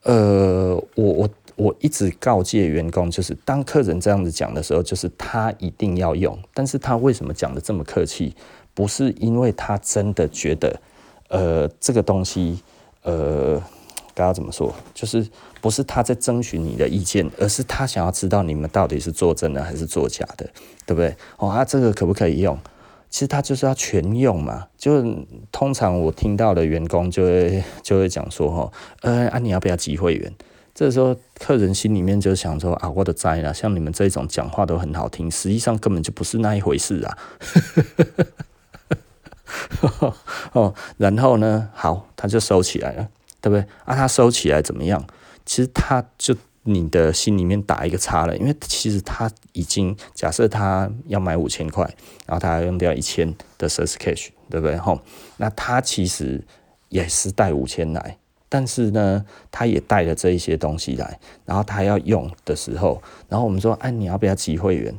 [0.03, 1.29] 呃，我我。
[1.55, 6.37] 我一直告诫员工，就是当客人这样子讲的时候，就是他一定要用。
[6.53, 8.35] 但是他为什么讲得这么客气？
[8.73, 10.79] 不是因为他真的觉得，
[11.29, 12.59] 呃，这个东西，
[13.03, 13.61] 呃，
[14.15, 14.73] 该要怎么说？
[14.95, 15.27] 就是
[15.61, 20.49] 不是他在征询你的意见，而是他想要知道你们到底是做真的还是做假的，
[20.87, 21.15] 对不对？
[21.37, 22.57] 哦，啊，这个可不可以用？
[23.11, 24.67] 其实他就是要全用嘛。
[24.75, 25.03] 就
[25.51, 30.33] 通常我听到的员工就会就会讲说，哈，呃，啊，你要不要集会员？
[30.83, 33.53] 这时候，客人心里面就想说：“啊，我的灾了！
[33.53, 37.17] 像你们这种讲话都很好听，实际上根本就不是那一回事啊！”
[40.51, 43.07] 哦，然后呢，好，他就收起来了，
[43.39, 43.61] 对不对？
[43.85, 45.01] 啊，他收起来怎么样？
[45.45, 51.85] 其实他就你的心里面打一个叉了，因为其实他已经假设他要买五千块，
[52.25, 54.75] 然后他要用掉一千的 Source Cash，对不对？
[54.75, 54.99] 吼，
[55.37, 56.43] 那他其实
[56.89, 58.17] 也是带五千来。
[58.53, 64.93] 但是呢，他也带了这一些东西来，然后他要用的时候，然后我们说，哎，你要不要集会员？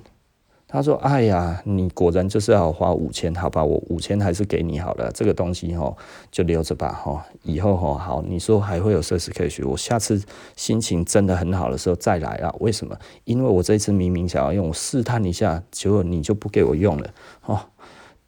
[0.66, 5.96] 他说，哎呀，你果然就是要花五千，好吧，我五千还是给你好了，这个东西吼
[6.32, 10.20] 就留着吧，哈，以后哈好，你说还会有设施可以学，我下次
[10.56, 12.52] 心情真的很好的时候再来啊。
[12.58, 12.98] 为什么？
[13.22, 17.08] 因为我这次明明想要用，我试探一下，结果你就不给我用了，
[17.46, 17.60] 哦，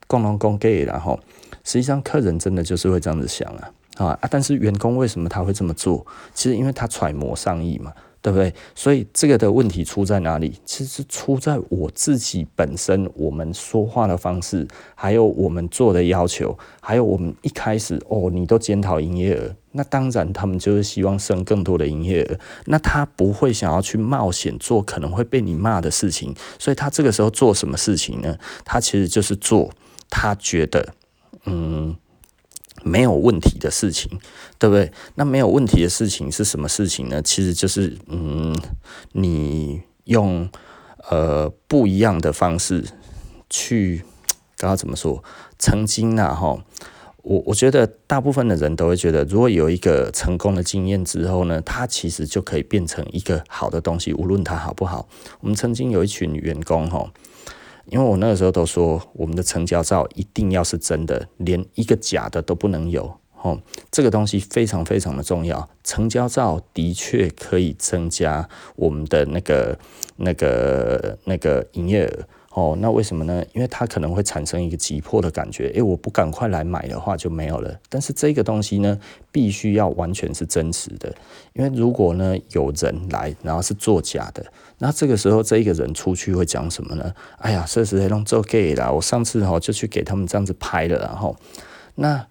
[0.06, 1.18] 共同共给，然后
[1.64, 3.68] 实际上客人真的就是会这样子想啊。
[3.96, 6.06] 啊，但是员工为什么他会这么做？
[6.34, 8.52] 其实因为他揣摩上意嘛，对不对？
[8.74, 10.60] 所以这个的问题出在哪里？
[10.66, 28.36] 其实是出在我自己本身，我们说话的方式，还有我们做的要求，还有我们一开始哦，你都检讨营业额，那当然他们就是希望生更多的营业额，那他不会想要去冒险做可能会被你骂的事情，所以他这个时候做什么事情呢？
[28.64, 29.70] 他其实就是做
[30.10, 30.92] 他觉得，
[31.46, 31.96] 嗯。
[32.86, 34.08] 没有问题的事情，
[34.60, 34.92] 对不对？
[35.16, 37.20] 那没有问题的事情是什么事情呢？
[37.20, 38.56] 其实就是，嗯，
[39.10, 40.48] 你用
[41.10, 42.84] 呃不一样的方式
[43.50, 44.02] 去，
[44.56, 45.22] 刚刚怎么说？
[45.58, 46.56] 曾经呢，哈，
[47.22, 55.08] 我我觉得大部分的人都会觉得，如果有一个成功的经验之后呢，它其实就可以变成一个好的东西，无论它好不好。
[55.40, 57.10] 我们曾经有一群员工，哈。
[57.88, 63.18] 因为我那个时候都说，我们的成交照一定要是真的，连一个假的都不能有。
[63.42, 65.68] 哦，这个东西非常非常的重要。
[65.84, 69.78] 成交照的确可以增加我们的那个、
[70.16, 72.26] 那个、那个营业额。
[72.56, 73.44] 哦，那为什么呢？
[73.52, 77.78] 因为它可能会产生一个急迫的感觉，诶，我不赶快来买的话就没有了。
[77.90, 78.98] 但是这个东西呢，
[79.30, 81.14] 必须要完全是真实的，
[81.52, 84.42] 因为如果呢有人来，然后是作假的，
[84.78, 87.12] 那这个时候这一个人出去会讲什么呢？
[87.36, 88.90] 哎呀，这是弄做假啦！
[88.90, 91.36] 我上次哈就去给他们这样子拍了，然后
[91.96, 92.26] 那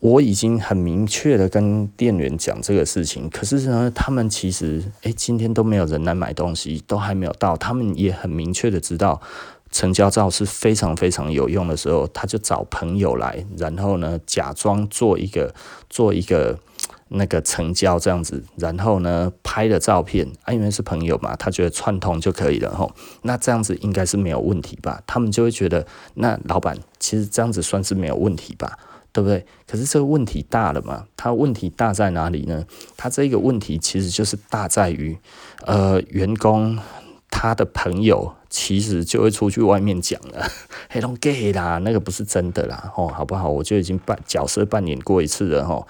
[0.00, 9.20] 我已经很明确的跟店员讲这个事情，可是呢，他们其实诶，今天都没有人来买东西，都还没有到，他们也很明确的知道。
[9.70, 15.54] 成交照是非常非常有用的时候，他就找朋友来，然后呢，假装做一个
[15.90, 16.58] 做一个
[17.08, 22.90] 那个成交这样子，然后呢，拍了照片，啊，因为是朋友嘛，他觉得串通就可以了吼，
[23.22, 25.02] 那这样子应该是没有问题吧？
[25.06, 28.78] 他们就会觉得，那老板其实这样子算是没有问题吧？
[29.12, 29.44] 对不对？
[29.66, 31.06] 可是这个问题大了嘛？
[31.16, 32.64] 他问题大在哪里呢？
[32.96, 35.18] 他这个问题其实就是大在于，
[35.66, 36.78] 呃，员工。
[37.30, 40.50] 他的朋友其实就会出去外面讲了，
[40.90, 43.48] 黑龙 gay 啦，那个不是真的啦，哦，好不好？
[43.48, 45.86] 我就已经扮角色扮演过一次了，哦。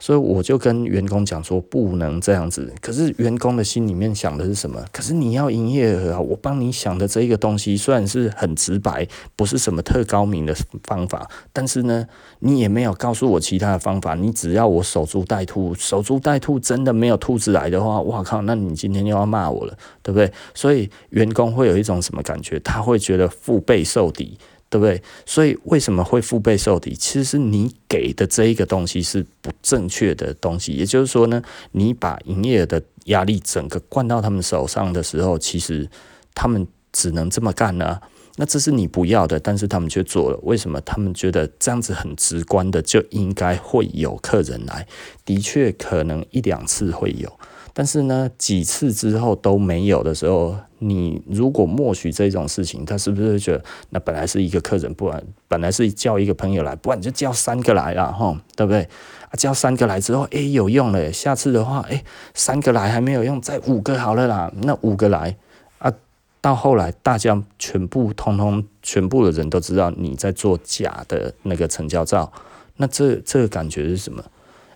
[0.00, 2.72] 所以我就跟员工讲说，不能这样子。
[2.80, 4.82] 可是员工的心里面想的是什么？
[4.90, 6.18] 可是你要营业额啊！
[6.18, 12.06] 我帮你想的这一个东西虽然是很直白，不是什么特高明的方法，但是呢，
[12.38, 14.14] 你也没有告诉我其他的方法。
[14.14, 18.40] 你只要我守株待兔，守株待兔真的没有兔子来的话，哇靠！
[18.42, 20.32] 那你今天又要骂我了，对不对？
[20.54, 22.58] 所以员工会有一种什么感觉？
[22.60, 24.38] 他会觉得腹背受敌。
[24.70, 25.02] 对不对？
[25.26, 26.94] 所以为什么会腹背受敌？
[26.94, 30.72] 其实是你给的这一个东西是不正确的东西。
[30.72, 35.90] 也就是说呢，你把营业额的压力整个灌到他们手上的时候，其实
[36.34, 38.00] 他们只能这么干呢、
[38.36, 40.38] 那这是你不要的，但是他们却做了。
[40.44, 40.80] 为什么？
[40.82, 44.86] 他们觉得这样子很直观的就应该会有客人来。
[45.24, 47.30] 的确，可能一两次会有。
[47.72, 58.82] 但是呢，几次之后都没有的时候，你如果默许这种事情，他是不是觉得那本来是一个客人，不然本来是叫一个朋友来，不然你就叫三个来了，哈，对不对？
[59.28, 62.02] 啊，叫三个来之后，诶，有用了，下次的话，诶，
[62.34, 65.36] 三个来还没有用，再五个好了啦，那五个来
[65.78, 65.92] 啊，
[66.40, 72.32] 到后来大家全部通通全部的人都知道你在做假的那个成交照，
[72.78, 74.24] 那这这个感觉是什么？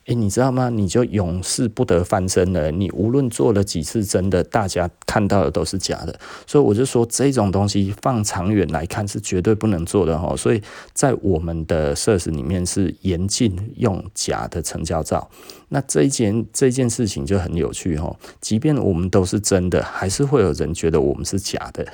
[0.07, 0.69] 诶、你知道吗？
[0.69, 2.71] 你就永世不得翻身了。
[2.71, 6.15] 你无论做了几次真的，大家看到的都是假的。
[6.47, 10.37] 所以我就说，这种东西放长远来看是绝对不能做的哈。
[10.37, 15.31] 所以在我们的设施里面是严禁用假的成交照。
[15.71, 18.15] 那这一件这件事情就很有趣哈。
[18.41, 21.87] 即便我们都是真的，还是会有人觉得我们是假的。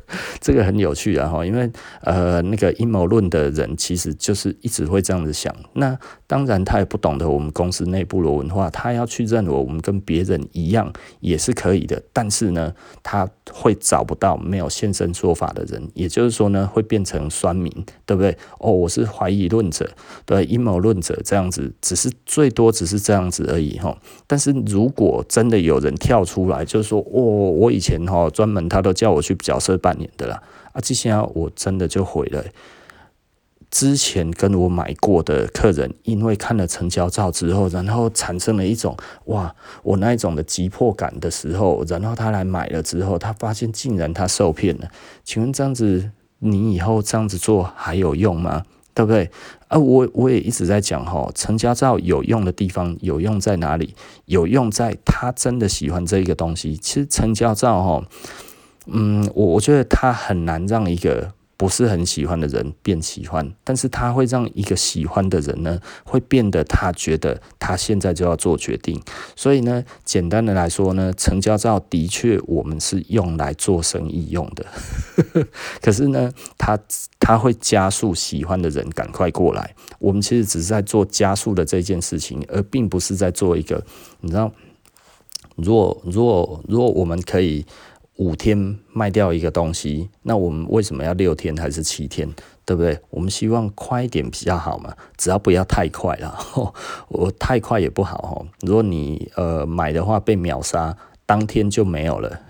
[0.40, 1.70] 这个很有趣啊，哈，因为
[2.02, 5.54] 呃，那个阴谋论的人其实就是一直会这样子想。
[5.74, 10.90] 那当然，他也不懂得我们公司内部的文化，他要去认为我们跟别人一样
[11.20, 12.00] 也是可以的。
[12.12, 12.72] 但是呢，
[13.02, 17.70] 他会找不到没有现身说法的人，也就是说呢，会变成酸民，
[18.06, 18.36] 对不对？
[18.58, 19.88] 哦，我是怀疑论者，
[20.24, 23.96] 对，阴谋论者这样子，只是最多只是这样子而已，哈。
[24.26, 29.78] 但是如果真的有人跳出来，就是说，哦，我以前哈专门他都叫我去角色。
[29.82, 32.42] 半年的啦，啊，这些我真的就毁了。
[33.70, 44.90] 之前跟我买过的客人，因为看了成交照之后，然后产生了一种哇，我那一种的急迫感的时候，然后他来买了之后，他发现竟然他受骗了。
[45.24, 46.10] 请问这样子，
[46.40, 48.62] 你以后这样子做还有用吗？
[48.92, 49.30] 对不对？
[49.68, 53.94] 啊，我我也一直在讲哈，成交照有用的地方有用在哪里？
[54.26, 56.76] 有用在他真的喜欢这一个东西。
[56.76, 58.04] 其实成交照哈。
[58.86, 69.00] 嗯，我我觉得他很难让一个不是很喜欢的人变喜欢，但是他会让一个喜欢的人呢，会变得他觉得他现在就要做决定。
[69.36, 74.66] 所以呢，简单的来说呢，成交照的确我们是用来做生意用的，
[75.80, 76.76] 可是呢，他
[77.20, 79.76] 他会加速喜欢的人赶快过来。
[80.00, 83.84] 我们其实只是在做加速的这件事情，而并不是在做一个，
[84.20, 84.50] 你知道，
[85.54, 87.64] 如果如果如果我们可以。
[88.16, 92.28] 五天卖掉一个东西，那我们为什么要六天还是七天？
[92.64, 92.98] 对不对？
[93.10, 96.38] 我们希望快一点比较好嘛，只要不要太快了。
[97.08, 98.46] 我太快也不好哈。
[98.60, 100.96] 如果你呃买的话被秒杀，
[101.26, 102.40] 当天就没有了，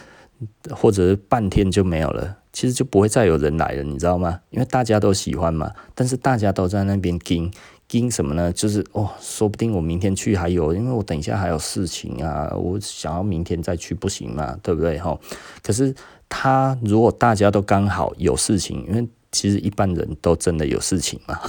[0.70, 4.40] 或者是半天就没有了，其实就不会再有人来了，你知道吗？
[4.50, 7.52] 因为大家都喜欢嘛，但是大家都在那边盯。
[7.98, 8.52] 因什么呢？
[8.52, 14.98] 就是哦，说不定我明天去还有，因为我等一下还有事情啊，我想要明天再去，不行嘛，对不对？
[14.98, 15.18] 哈，
[15.62, 15.94] 可是
[16.28, 21.40] 他如果大家都刚好有事情，因为其实一般人都真的有事情嘛，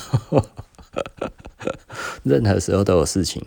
[2.24, 3.46] 任何时候都有事情。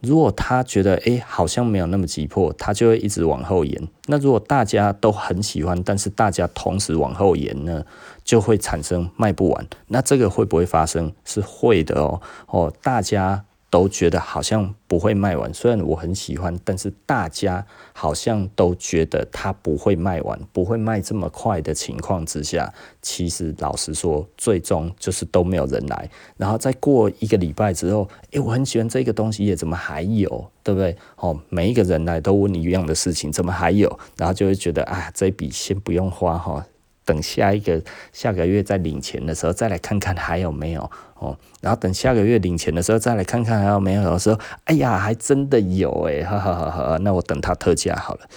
[0.00, 3.88] 如果他觉得诶好像没有那么急迫，他就会一直往后延。
[4.06, 7.84] 那如果大家都很喜欢，但是大家同时往后延呢，
[8.28, 9.66] 就会产生卖不完。
[9.86, 11.10] 那这个会不会发生？
[11.24, 12.20] 是会的哦。
[12.48, 13.46] 哦，大家。
[13.70, 17.62] 都觉得好像不会卖完，虽然我很喜欢，但是大家
[17.92, 22.72] 好像都觉得它不会卖完，不会卖这么快的情况之下，
[23.02, 26.08] 其实老实说，最终就是都没有人来。
[26.38, 30.96] 然后再过一个礼拜之后，诶，我很喜欢这个东西，也怎么还有，对不对？
[31.16, 33.98] 哦，每一个人来都问你一样的事情，怎么还有？
[34.16, 36.64] 然后就会觉得啊，这笔先不用花哈。
[37.08, 37.82] 等下一个
[38.12, 40.82] 下个月再领钱的时候，再来看看还有没有
[41.14, 41.34] 哦。
[41.62, 44.02] 然后等下个月领钱的时候，再来看看还有没有。
[44.04, 46.98] 的时候，哎呀，还真的有哎，哈哈哈哈。
[47.00, 48.28] 那我等它特价好了，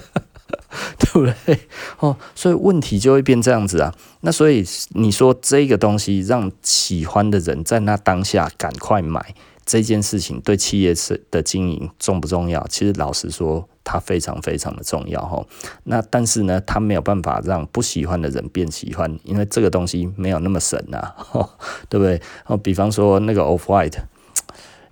[1.00, 1.58] 对不对？
[2.00, 3.94] 哦，所以问题就会变这样子啊。
[4.20, 9.34] 那所以你说这个东西让喜欢的人在那当下赶快买。
[9.70, 12.66] 这件事情对企业是的经营重不重要？
[12.68, 15.42] 其实老实说，它非常非常的重要哈。
[15.84, 21.16] 那但是呢，它没有办法让不喜欢的人变喜欢，因为这个东西没有那么神啊，
[21.88, 22.20] 对不对？
[22.44, 24.00] 哦，比方说那个 Off-White，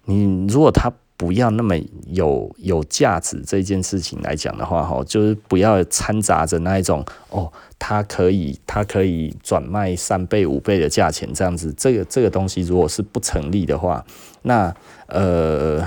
[0.07, 1.75] 你如果它不要那么
[2.07, 14.05] 有有价值这件事情来讲的话，哈，就是不要掺杂着那一种哦，它可以它可以转卖三倍五倍的价钱这样子，这个这个东西如果是不成立的话。
[14.43, 14.73] 那
[15.09, 15.85] 呃，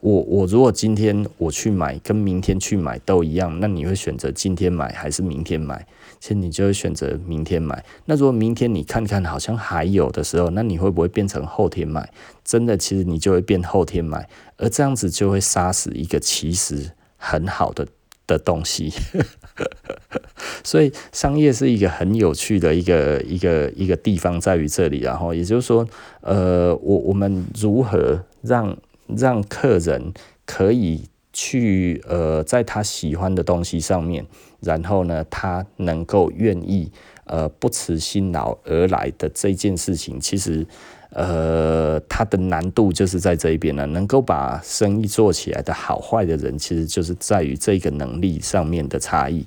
[0.00, 5.86] 我我如果今天我去买，跟明天去买都一样，那你会选择今天买还是明天买？
[6.18, 7.84] 其实你就会选择明天买。
[8.06, 12.10] 那如果明天你看看好像还有的时候，那你会不会变成后天买？
[12.44, 17.86] 真的，其实你就会变后天买，而这样子就会杀死一个其实很好的
[18.26, 18.92] 的东西。
[20.64, 25.86] 所以商业是一个很有趣的一个一个一个地方，在于这里，然后也就是说，
[26.22, 28.76] 呃，我我们如何让
[29.08, 30.12] 让客人
[30.44, 34.26] 可以去呃，在他喜欢的东西上面，
[34.60, 36.90] 然后呢，他能够愿意
[37.24, 40.66] 呃不辞辛劳而来的这件事情，其实
[41.10, 43.84] 呃，他的难度就是在这一边了。
[43.86, 49.46] 能够把生意做起来的好坏的人，其实就是在于这个能力上面的差异。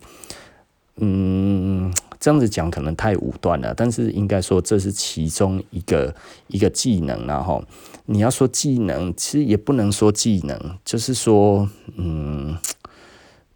[0.97, 1.91] 嗯。
[2.21, 6.13] 这样子讲可能太武断了，但是应该说这是其中一个
[6.47, 7.63] 一个技能，然后
[8.11, 12.57] 你要说技能，其实也不能说技能，就是说，嗯，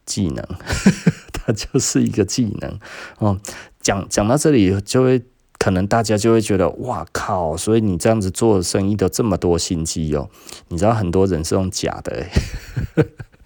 [0.06, 0.46] 技能，
[1.34, 2.80] 它就是一个技能
[3.18, 3.40] 哦。
[3.82, 5.24] 讲讲到这里，就会
[5.58, 7.58] 可能大家就会觉得，哇靠！
[7.58, 10.30] 所以你这样子做生意都这么多心机哦，
[10.68, 12.24] 你知道很多人是用假的。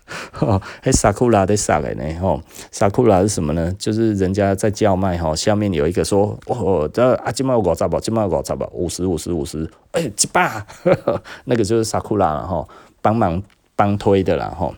[0.39, 2.03] 哦，嘿，萨库拉在啥个呢？
[2.19, 2.41] 吼，
[2.71, 3.73] 萨库拉是什么呢？
[3.77, 10.65] 就是人家在叫卖哈，下面有一个说，哦，这啊，今麦五十吧，今麦五十吧，五十五十五十，哎，一百，
[11.45, 12.67] 那个就是萨库拉了哈，
[13.01, 13.41] 帮忙
[13.75, 14.71] 帮推的啦哈。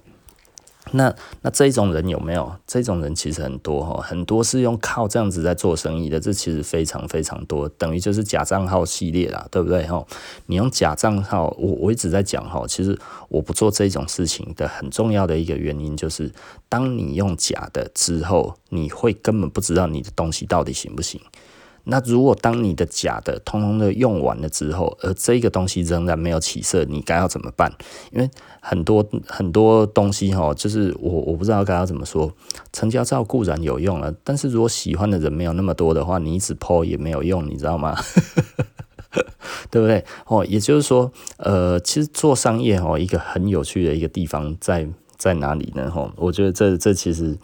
[0.91, 2.51] 那那这种人有没有？
[2.65, 10.05] 这种人其实很多哈，很多是用靠这样子在做生意的，这其实非常非常多，等于就是假账号系列啦，对不对哈？
[10.47, 12.97] 你用假账号，我我一直在讲哈，其实
[13.29, 16.31] 我不做这种事情的很重要的一个原因就是，
[16.67, 21.19] 当你用假的之后，你会根本不知道你的东西到底行不行。
[21.85, 27.73] 那如果当你的假的通通的用完了之后，而这个东西仍然没有起色，你该要怎么办？
[28.11, 28.29] 因为
[28.61, 32.31] 很多很多东西哈，就是我我不知道该要怎么说。
[32.71, 37.95] 成交照固然有用了，但是如果喜欢的人没有那么多的话，你一直抛也没有用，你知道吗？
[39.71, 40.03] 对不对？
[40.27, 45.89] 哦，也就是说，呃，其实做商业哦，一个很有趣的一个地方在在哪里呢？
[45.89, 47.37] 哈，我觉得这这其实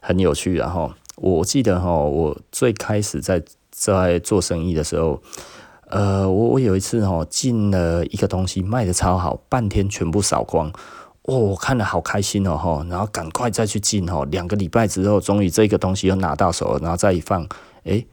[0.00, 0.54] 很有趣。
[0.56, 3.42] 然后我记得哈，我最开始在
[3.80, 5.18] 在做生意的时候，
[5.88, 10.70] 呃，我我有一次哦进了一个东西卖的超好，半天全部扫光，
[11.22, 17.48] 哦，我看了好开心哦哈，然后赶快再去进哦，两个礼拜之后，终于这个东西又拿到手，然后再一放，
[17.84, 18.06] 诶，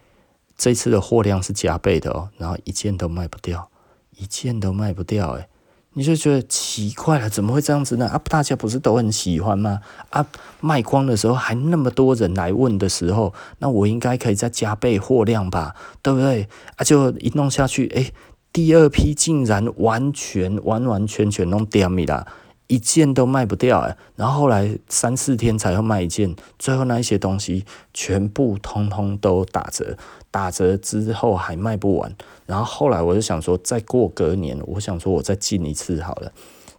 [0.56, 3.70] 这次的货量是加倍的哦，然后一件都卖不掉，
[4.16, 5.50] 一件都卖不掉，诶。
[5.98, 8.08] 你就觉得奇怪了，怎么会这样子呢？
[8.08, 9.82] 啊，大家不是都很喜欢吗？
[10.12, 10.24] 啊，
[10.62, 15.74] 卖光的时候还那么多人来问的时候，那我应该可以再加倍货量吧，
[16.04, 16.48] 对不对？
[16.76, 18.14] 啊，就一弄下去，诶，
[18.54, 22.28] 第二批竟然完全完完全全弄掉米了，
[22.68, 29.98] 一件都卖不掉诶，然后后来三四天才要卖一件，最后那一些东西全部通通都打折。
[30.30, 32.14] 打折之后还卖不完，
[32.46, 36.32] 然后后来我就想说，再过隔年，我想说我再进一次好了，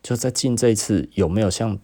[0.02, 1.76] 就再进这一次有没有像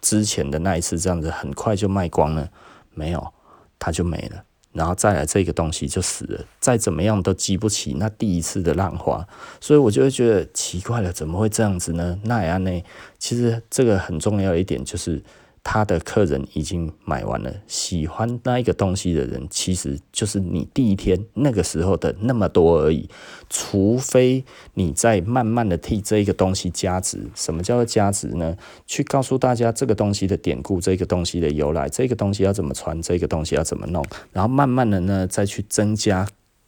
[0.00, 2.50] 之前的那一次这样子，很快就卖光了？
[2.92, 3.32] 没有，
[3.78, 9.26] 它就没了，然后再来这个东西就死了，再怎么样都激不起那第一次的浪花，
[9.60, 12.18] 所以我就会觉得奇怪了，怎么会这样子呢？
[12.24, 12.82] 那样呢？
[13.18, 15.22] 其实这个很重要一点就是。
[15.64, 23.08] 他的客人已经买完了，喜欢那一个东西的人，其实就是你第一天那个时候的那么多而已。
[23.48, 24.44] 除非
[24.74, 28.56] 你在慢慢的替这个东西加值，什么叫做加值呢？
[28.86, 36.26] 去告诉大家这个东西的典故，这个东西的由来，这个东西要怎么传，这个东西要怎么弄，然后慢慢的呢再去增加。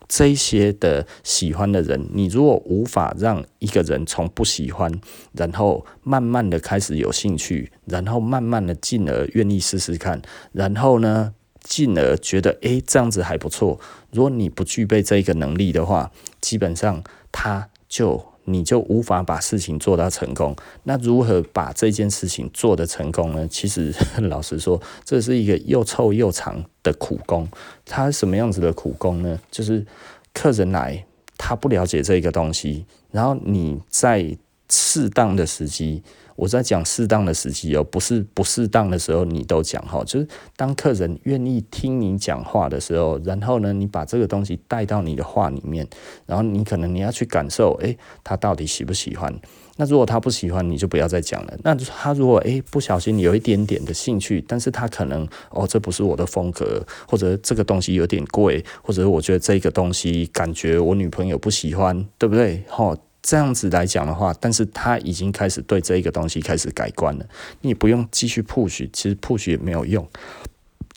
[0.08, 4.92] 这些的喜欢的人，你如果无法让一个人从不喜欢，
[5.32, 10.20] 然后慢慢的开始有兴趣，然后慢慢的进而愿意试试看，
[10.52, 13.80] 然后呢，进而觉得诶，这样子还不错。
[14.10, 17.02] 如果你不具备这个能力的话，基本上
[17.32, 18.33] 他就。
[18.44, 20.54] 你就无法把事情做到成功。
[20.84, 23.46] 那如何把这件事情做得成功呢？
[23.48, 23.94] 其实
[24.28, 27.48] 老实说，这是一个又臭又长的苦工。
[27.84, 29.38] 它什么样子的苦工呢？
[29.50, 29.84] 就是
[30.32, 31.04] 客人来，
[31.36, 34.36] 他不了解这个东西，然后你在
[34.68, 36.02] 适当的时机。
[36.36, 40.26] 我在讲适当的时机哦，不是不适当的时候你都讲哈，就是
[40.56, 45.86] 当客人愿意听你讲话的时候，然后呢，你把这个东西带到你的话里面，
[46.26, 49.32] 然后你可能你要去感受，诶，他到底喜不喜欢？
[49.76, 51.58] 那如果他不喜欢，你就不要再讲了。
[51.64, 62.62] 那他如果诶不小心有一点点的兴趣，但是他可能哦，这不是我的风格，或者这个东西有点贵，或者我觉得这个东西感觉我女朋友不喜欢，对不对？
[62.68, 62.96] 哈。
[63.26, 67.24] 这样子来讲的话，但是他已经开始对这一个东西开始改观了，
[67.62, 70.06] 你不用继续 push，其实 push 也没有用。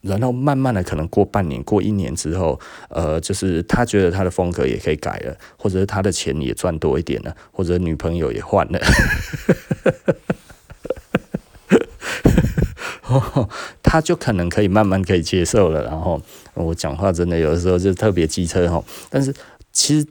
[0.02, 2.60] 然后慢慢的，可能过半年、过一年之后，
[2.90, 8.80] 呃，就是他觉得他的风格也可以改了，或者是他的钱也赚多一点了，或者女朋友也换了，
[13.82, 15.82] 他就可能可以慢慢可以接受了。
[15.86, 16.22] 然后
[16.56, 19.34] 我讲话真的有的时候就特别机车哈，但是。
[19.78, 20.08] 其实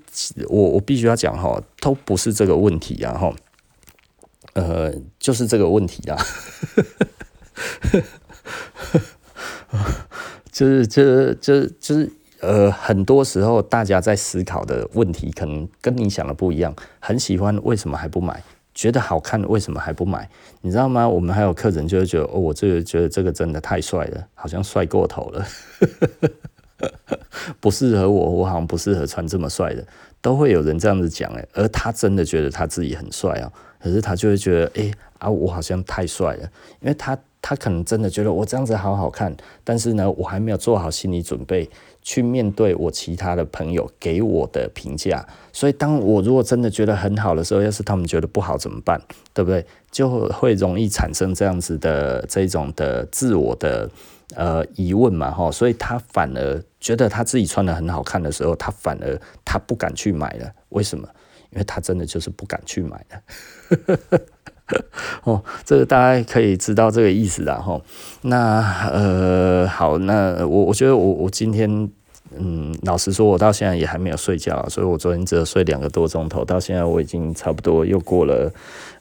[0.48, 3.34] 我我必须要讲哈，都不是这个问题啊哈。
[4.54, 6.14] 呃，就是这个问题啦，
[10.52, 12.08] 就是就是就是就是
[12.38, 16.72] 呃，很多时候大家在思考的问题，可能跟你想的不一样。
[17.00, 18.44] 很喜欢，为什么还不买？
[18.72, 20.30] 觉得好看，为什么还不买？
[20.60, 21.08] 你知道吗？
[21.08, 25.44] 我们还有客人就会觉得，哦，我这个觉得这个真的太帅了，好像帅过头了，
[27.60, 29.86] 不适合我，我好像不适合穿这么帅的，
[30.20, 33.52] 都会有人这样子讲诶，而他真的觉得他自己很帅啊。
[33.78, 36.42] 可是他就会觉得，哎、啊，我好像太帅了，
[36.80, 41.68] 因为他他可能真的觉得我这样子好好看，但是呢，我还没有做好心理准备
[42.02, 49.00] 去面对我其他的朋友给我的评价，所以当我如果真的觉得很好的时候，要是他们觉得不好怎么办？
[49.32, 49.64] 对不对？
[49.92, 53.88] 就会容易产生这样子的这种的自我的
[54.34, 61.08] 呃疑问嘛，哈，所以他反而觉得他自己穿得很好看的时候，他反而他不敢去买了，为什么？
[61.50, 64.18] 因为他真的就是不敢去买了，
[65.24, 67.80] 哦，这个大家可以知道这个意思啦，哈。
[68.22, 68.60] 那
[68.90, 71.90] 呃，好，那我我觉得我我今天。
[72.38, 78.52] 嗯，老实说，我到现在也还没有睡觉，所以我昨天只有睡两个多钟头，到现在我已经差不多又过了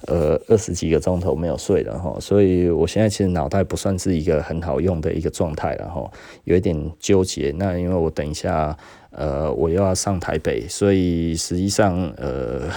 [0.07, 6.09] 呃二十几个钟头没有睡了哈，所以我现在其实脑袋不算是一个很好用的一个状态了哈，
[6.43, 7.53] 有一点纠结。
[7.57, 8.77] 那因为我等一下
[9.11, 12.69] 呃我又要上台北，所以实际上呃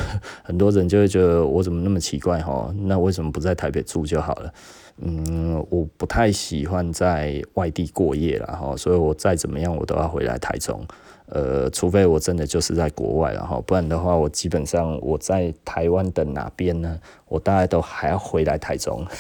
[0.43, 4.53] 很多人就会觉得我怎么那么奇怪哈，那为什么不在台北住就好了？
[5.01, 10.85] 嗯，我不太喜欢在外地过夜了哈，所以我再怎么样我都要回来台中，
[11.31, 16.99] 呃，除非我真的就是在国外了哈，不然的话我基本上我在台湾的哪边呢，
[17.29, 19.07] 我大概都还要回来台中。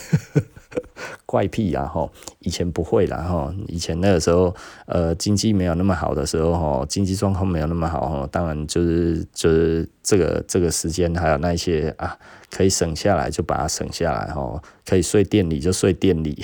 [1.24, 2.08] 怪癖啊哈，
[2.40, 4.54] 以前不会啦哈，以前那个时候，
[4.86, 12.16] 呃，经济没有那么好的时候哈，经济状况没有那么好哈，当然就是就是这个这个时间还有那些啊，
[12.50, 16.36] 可以省下来就把它省下来哈，可以睡店里就睡店里，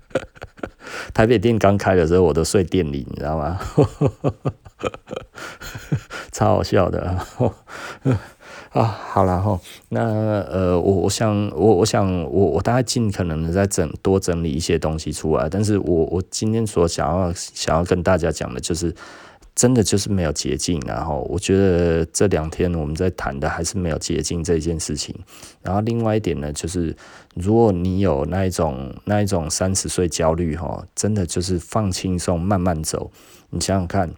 [1.12, 3.60] 台北店刚开的时候我都睡店里，你知道吗？
[4.76, 5.26] 呵 呵
[6.32, 7.18] 超好笑的。
[8.72, 9.58] 啊，好了哈，
[9.88, 10.00] 那
[10.42, 18.94] 呃，我我想我我想我我大概尽可能的在整多整理一些东西出来，但是我我今天所想要想要跟大家讲的就是，
[19.54, 25.14] 真的就是没有捷径，然后我觉得这两天我们在谈的还是没有捷径这件事情，
[25.62, 26.94] 然后另外一点呢，就是
[27.34, 33.10] 如果你有那一种那一种三十岁焦虑哈，真的就是放轻松，慢慢走，
[33.48, 34.12] 你想想看，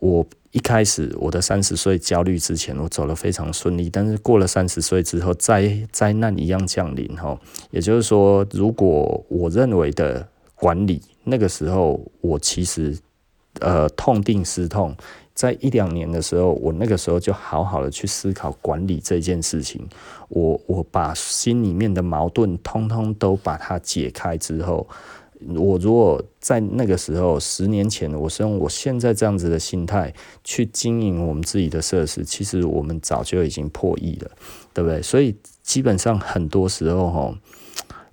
[0.00, 0.26] 我。
[0.52, 7.38] 一开始我的三十岁焦虑之前，我走得非常顺利，但是过了三十岁之后，灾灾难一样降临哈。
[7.70, 10.26] 也就是说，如果我认为的
[10.56, 12.98] 管理那个时候，我其实
[13.60, 14.92] 呃痛定思痛，
[15.34, 19.88] 在一两年的时候，我那个时候就好好的去思考管理这件事情，
[20.30, 24.88] 我我把心里面的矛盾通通都把它解开之后。
[25.56, 30.12] 我如果在那个时候，十年前，我是用我现在这样子的心态
[30.44, 34.30] 去经营我们自己的设施，其实我们早就已经破亿了，
[34.74, 35.00] 对不对？
[35.02, 37.34] 所以基本上很多时候，哈。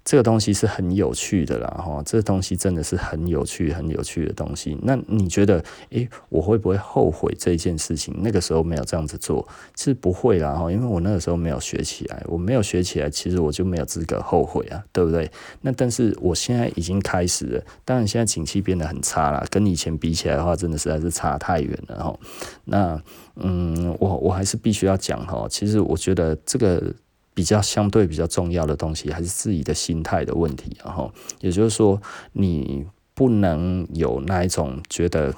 [0.08, 4.78] 这个东西是很有趣的啦，哈，这个东西真的是很有趣、很有趣的东西。
[4.82, 8.16] 那你觉得，诶，我会不会后悔这件事情？
[8.22, 9.46] 那个时候没有这样子做，
[9.76, 15.30] 其实不会啦，哈，因为我那个时候没有学起来，我没有学起来，其实我就没有资格后悔啊，对不对？
[15.60, 22.18] 那但是我现在已经开始了，当然现在景气变得很差了，跟以前比起来的话，真的实在是差太远了，哈。
[22.64, 23.04] 那，
[23.36, 26.82] 嗯，我我还是必须要讲哈，其实我觉得这个。
[27.38, 32.02] 比较相对比较重要的东西，还是自己的心态的问题，然后也就是说，
[32.34, 32.84] 你
[33.14, 35.32] 不能有那一种觉得，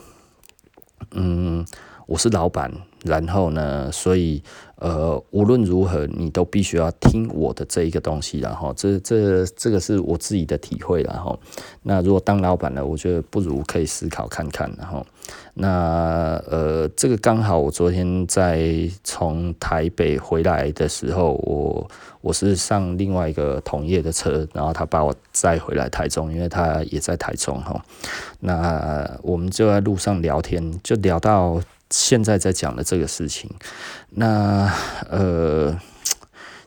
[1.12, 1.66] 嗯，
[2.08, 2.72] 我是老板，
[3.04, 4.42] 然后呢，所以。
[4.80, 11.38] 呃，无论如何，你都必须要听我的这一个东西，然后这这这个是我自己的体会，然后
[11.84, 15.06] 那如果当老板了，我觉得不如可以思考看看，然后
[15.54, 21.86] 那呃，这个刚好我昨天在从台北回来的时候，我
[22.22, 27.84] 我是上另外一个同业的车，然后他把我载回来台中，因为他也在台中哈，
[28.40, 31.62] 那我们就在路上聊天，就聊到。
[31.90, 33.50] 现在在讲的这个事情，
[34.10, 34.72] 那
[35.10, 35.80] 呃。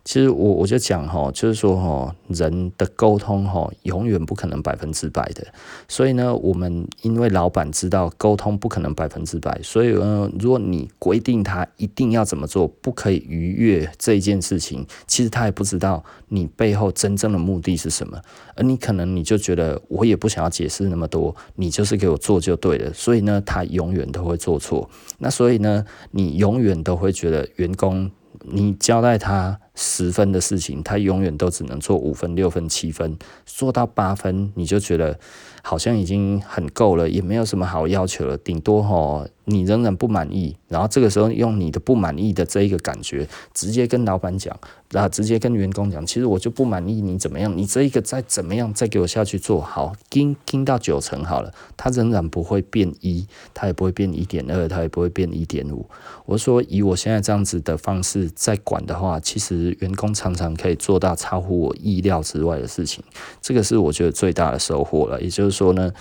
[0.05, 5.47] 其实我我就讲哈，就是说哈，人的沟通哈，永远不可能百分之百的。
[5.87, 18.21] 所以呢，我们因为老板知道沟通不可能百分之百，所以呢，如果你规定他一定要怎么做，不可以逾越这一件事情，其实他也不知道你背后真正的目的是什么。
[18.57, 22.93] 而你可能你就觉得我也不想要解释那么多，你就是给我做就对了。
[22.93, 24.91] 所以呢，他永远都会做错。
[25.19, 29.61] 那所以呢，你永远都会觉得员工，你交代他。
[29.75, 33.17] 十分的事情，他永远都只能做五分、六分、七分，
[33.47, 35.19] 做到八分你就觉得
[35.63, 39.27] 好像已经很够了，也没有什么好要求了，顶多吼。
[39.45, 44.57] 你仍然不满意，然后这个时候用你的不满意的这一个感觉，直接跟老板讲，
[44.91, 55.85] 然后直接跟员工讲，其实我就不满意你怎么样，你这一个再怎么样，再给我下去做好，盯盯到九成好了，它仍然不会变一，它也不会变一点二，它也不会变一点五。
[56.25, 63.03] 我说以我现在这样子的方式在管的话，其实员工常常可以做到超乎我意料之外的事情，
[63.41, 65.21] 这个是我觉得最大的收获了。
[65.21, 65.93] 也就是说呢。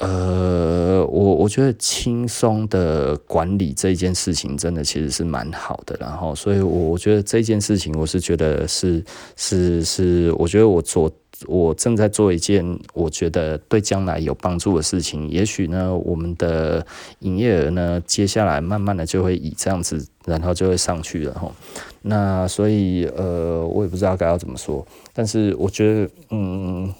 [0.00, 5.94] 呃，我我觉得轻松的管理这件事情，真的其实是蛮好的。
[6.00, 9.04] 然后，所以我觉得这件事情，我是觉得是
[9.36, 11.12] 是是，我觉得我做
[11.46, 15.28] 我正在做一件我觉得对将来有帮助的事情。
[15.28, 16.86] 也许呢，我们的
[17.18, 21.52] 营业额呢，接下来慢慢的就会以这样子，然后就会上去了哈。
[22.00, 26.90] 那所以呃，我也不知道该要怎么说，但是我觉得嗯。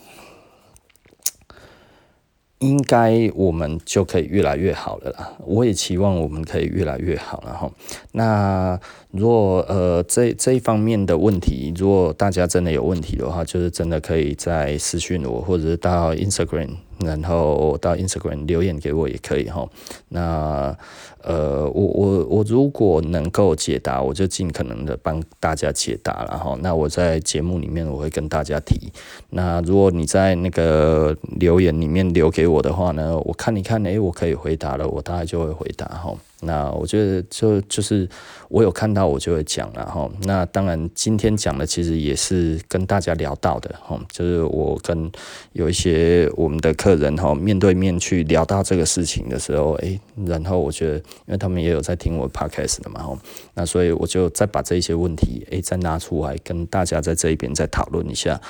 [2.61, 5.32] 应该我们就可以越来越好了啦。
[5.44, 7.70] 我也期望我们可以越来越好了哈。
[8.12, 8.78] 那
[9.11, 16.68] 如果呃这这一方面的问题，如果大家真的有问题的话，就是真的可以在私讯我，或者是到 Instagram。
[17.05, 19.68] 然后到 Instagram 留言给我也可以哈。
[20.09, 20.76] 那
[21.22, 26.57] 呃，我我我如果能够解答，我就尽可能的帮大家解答了哈。
[26.62, 28.90] 那我在节目里面我会跟大家提。
[29.30, 36.14] 那如果你在那个留言里面留给我的话呢，我看一看，诶，我可以回答了，我大概就会回答哈。
[36.43, 38.09] 那我觉得就就是
[38.49, 40.11] 我有看到我就会讲了哈。
[40.22, 45.11] 那当然今天讲的其实也是跟大家聊到的哈，就是我跟
[45.53, 53.18] 有一些我们的客人哈面对面去聊到这个事情的时候，诶，然后我觉得因为他们也有在听我 podcast 的嘛哈，
[53.55, 58.41] 那所以我就再把这些问题诶再拿出来跟大家在这一边再讨论一下。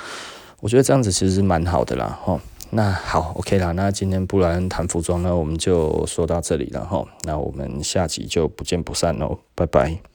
[0.61, 2.39] 我觉得这样子其实蛮好的啦哈。
[2.73, 3.71] 那好，OK 啦。
[3.73, 7.05] 那今天布莱恩谈服装呢，我们就说到这里了哈。
[7.23, 10.10] 那我们下集就不见不散喽，拜拜。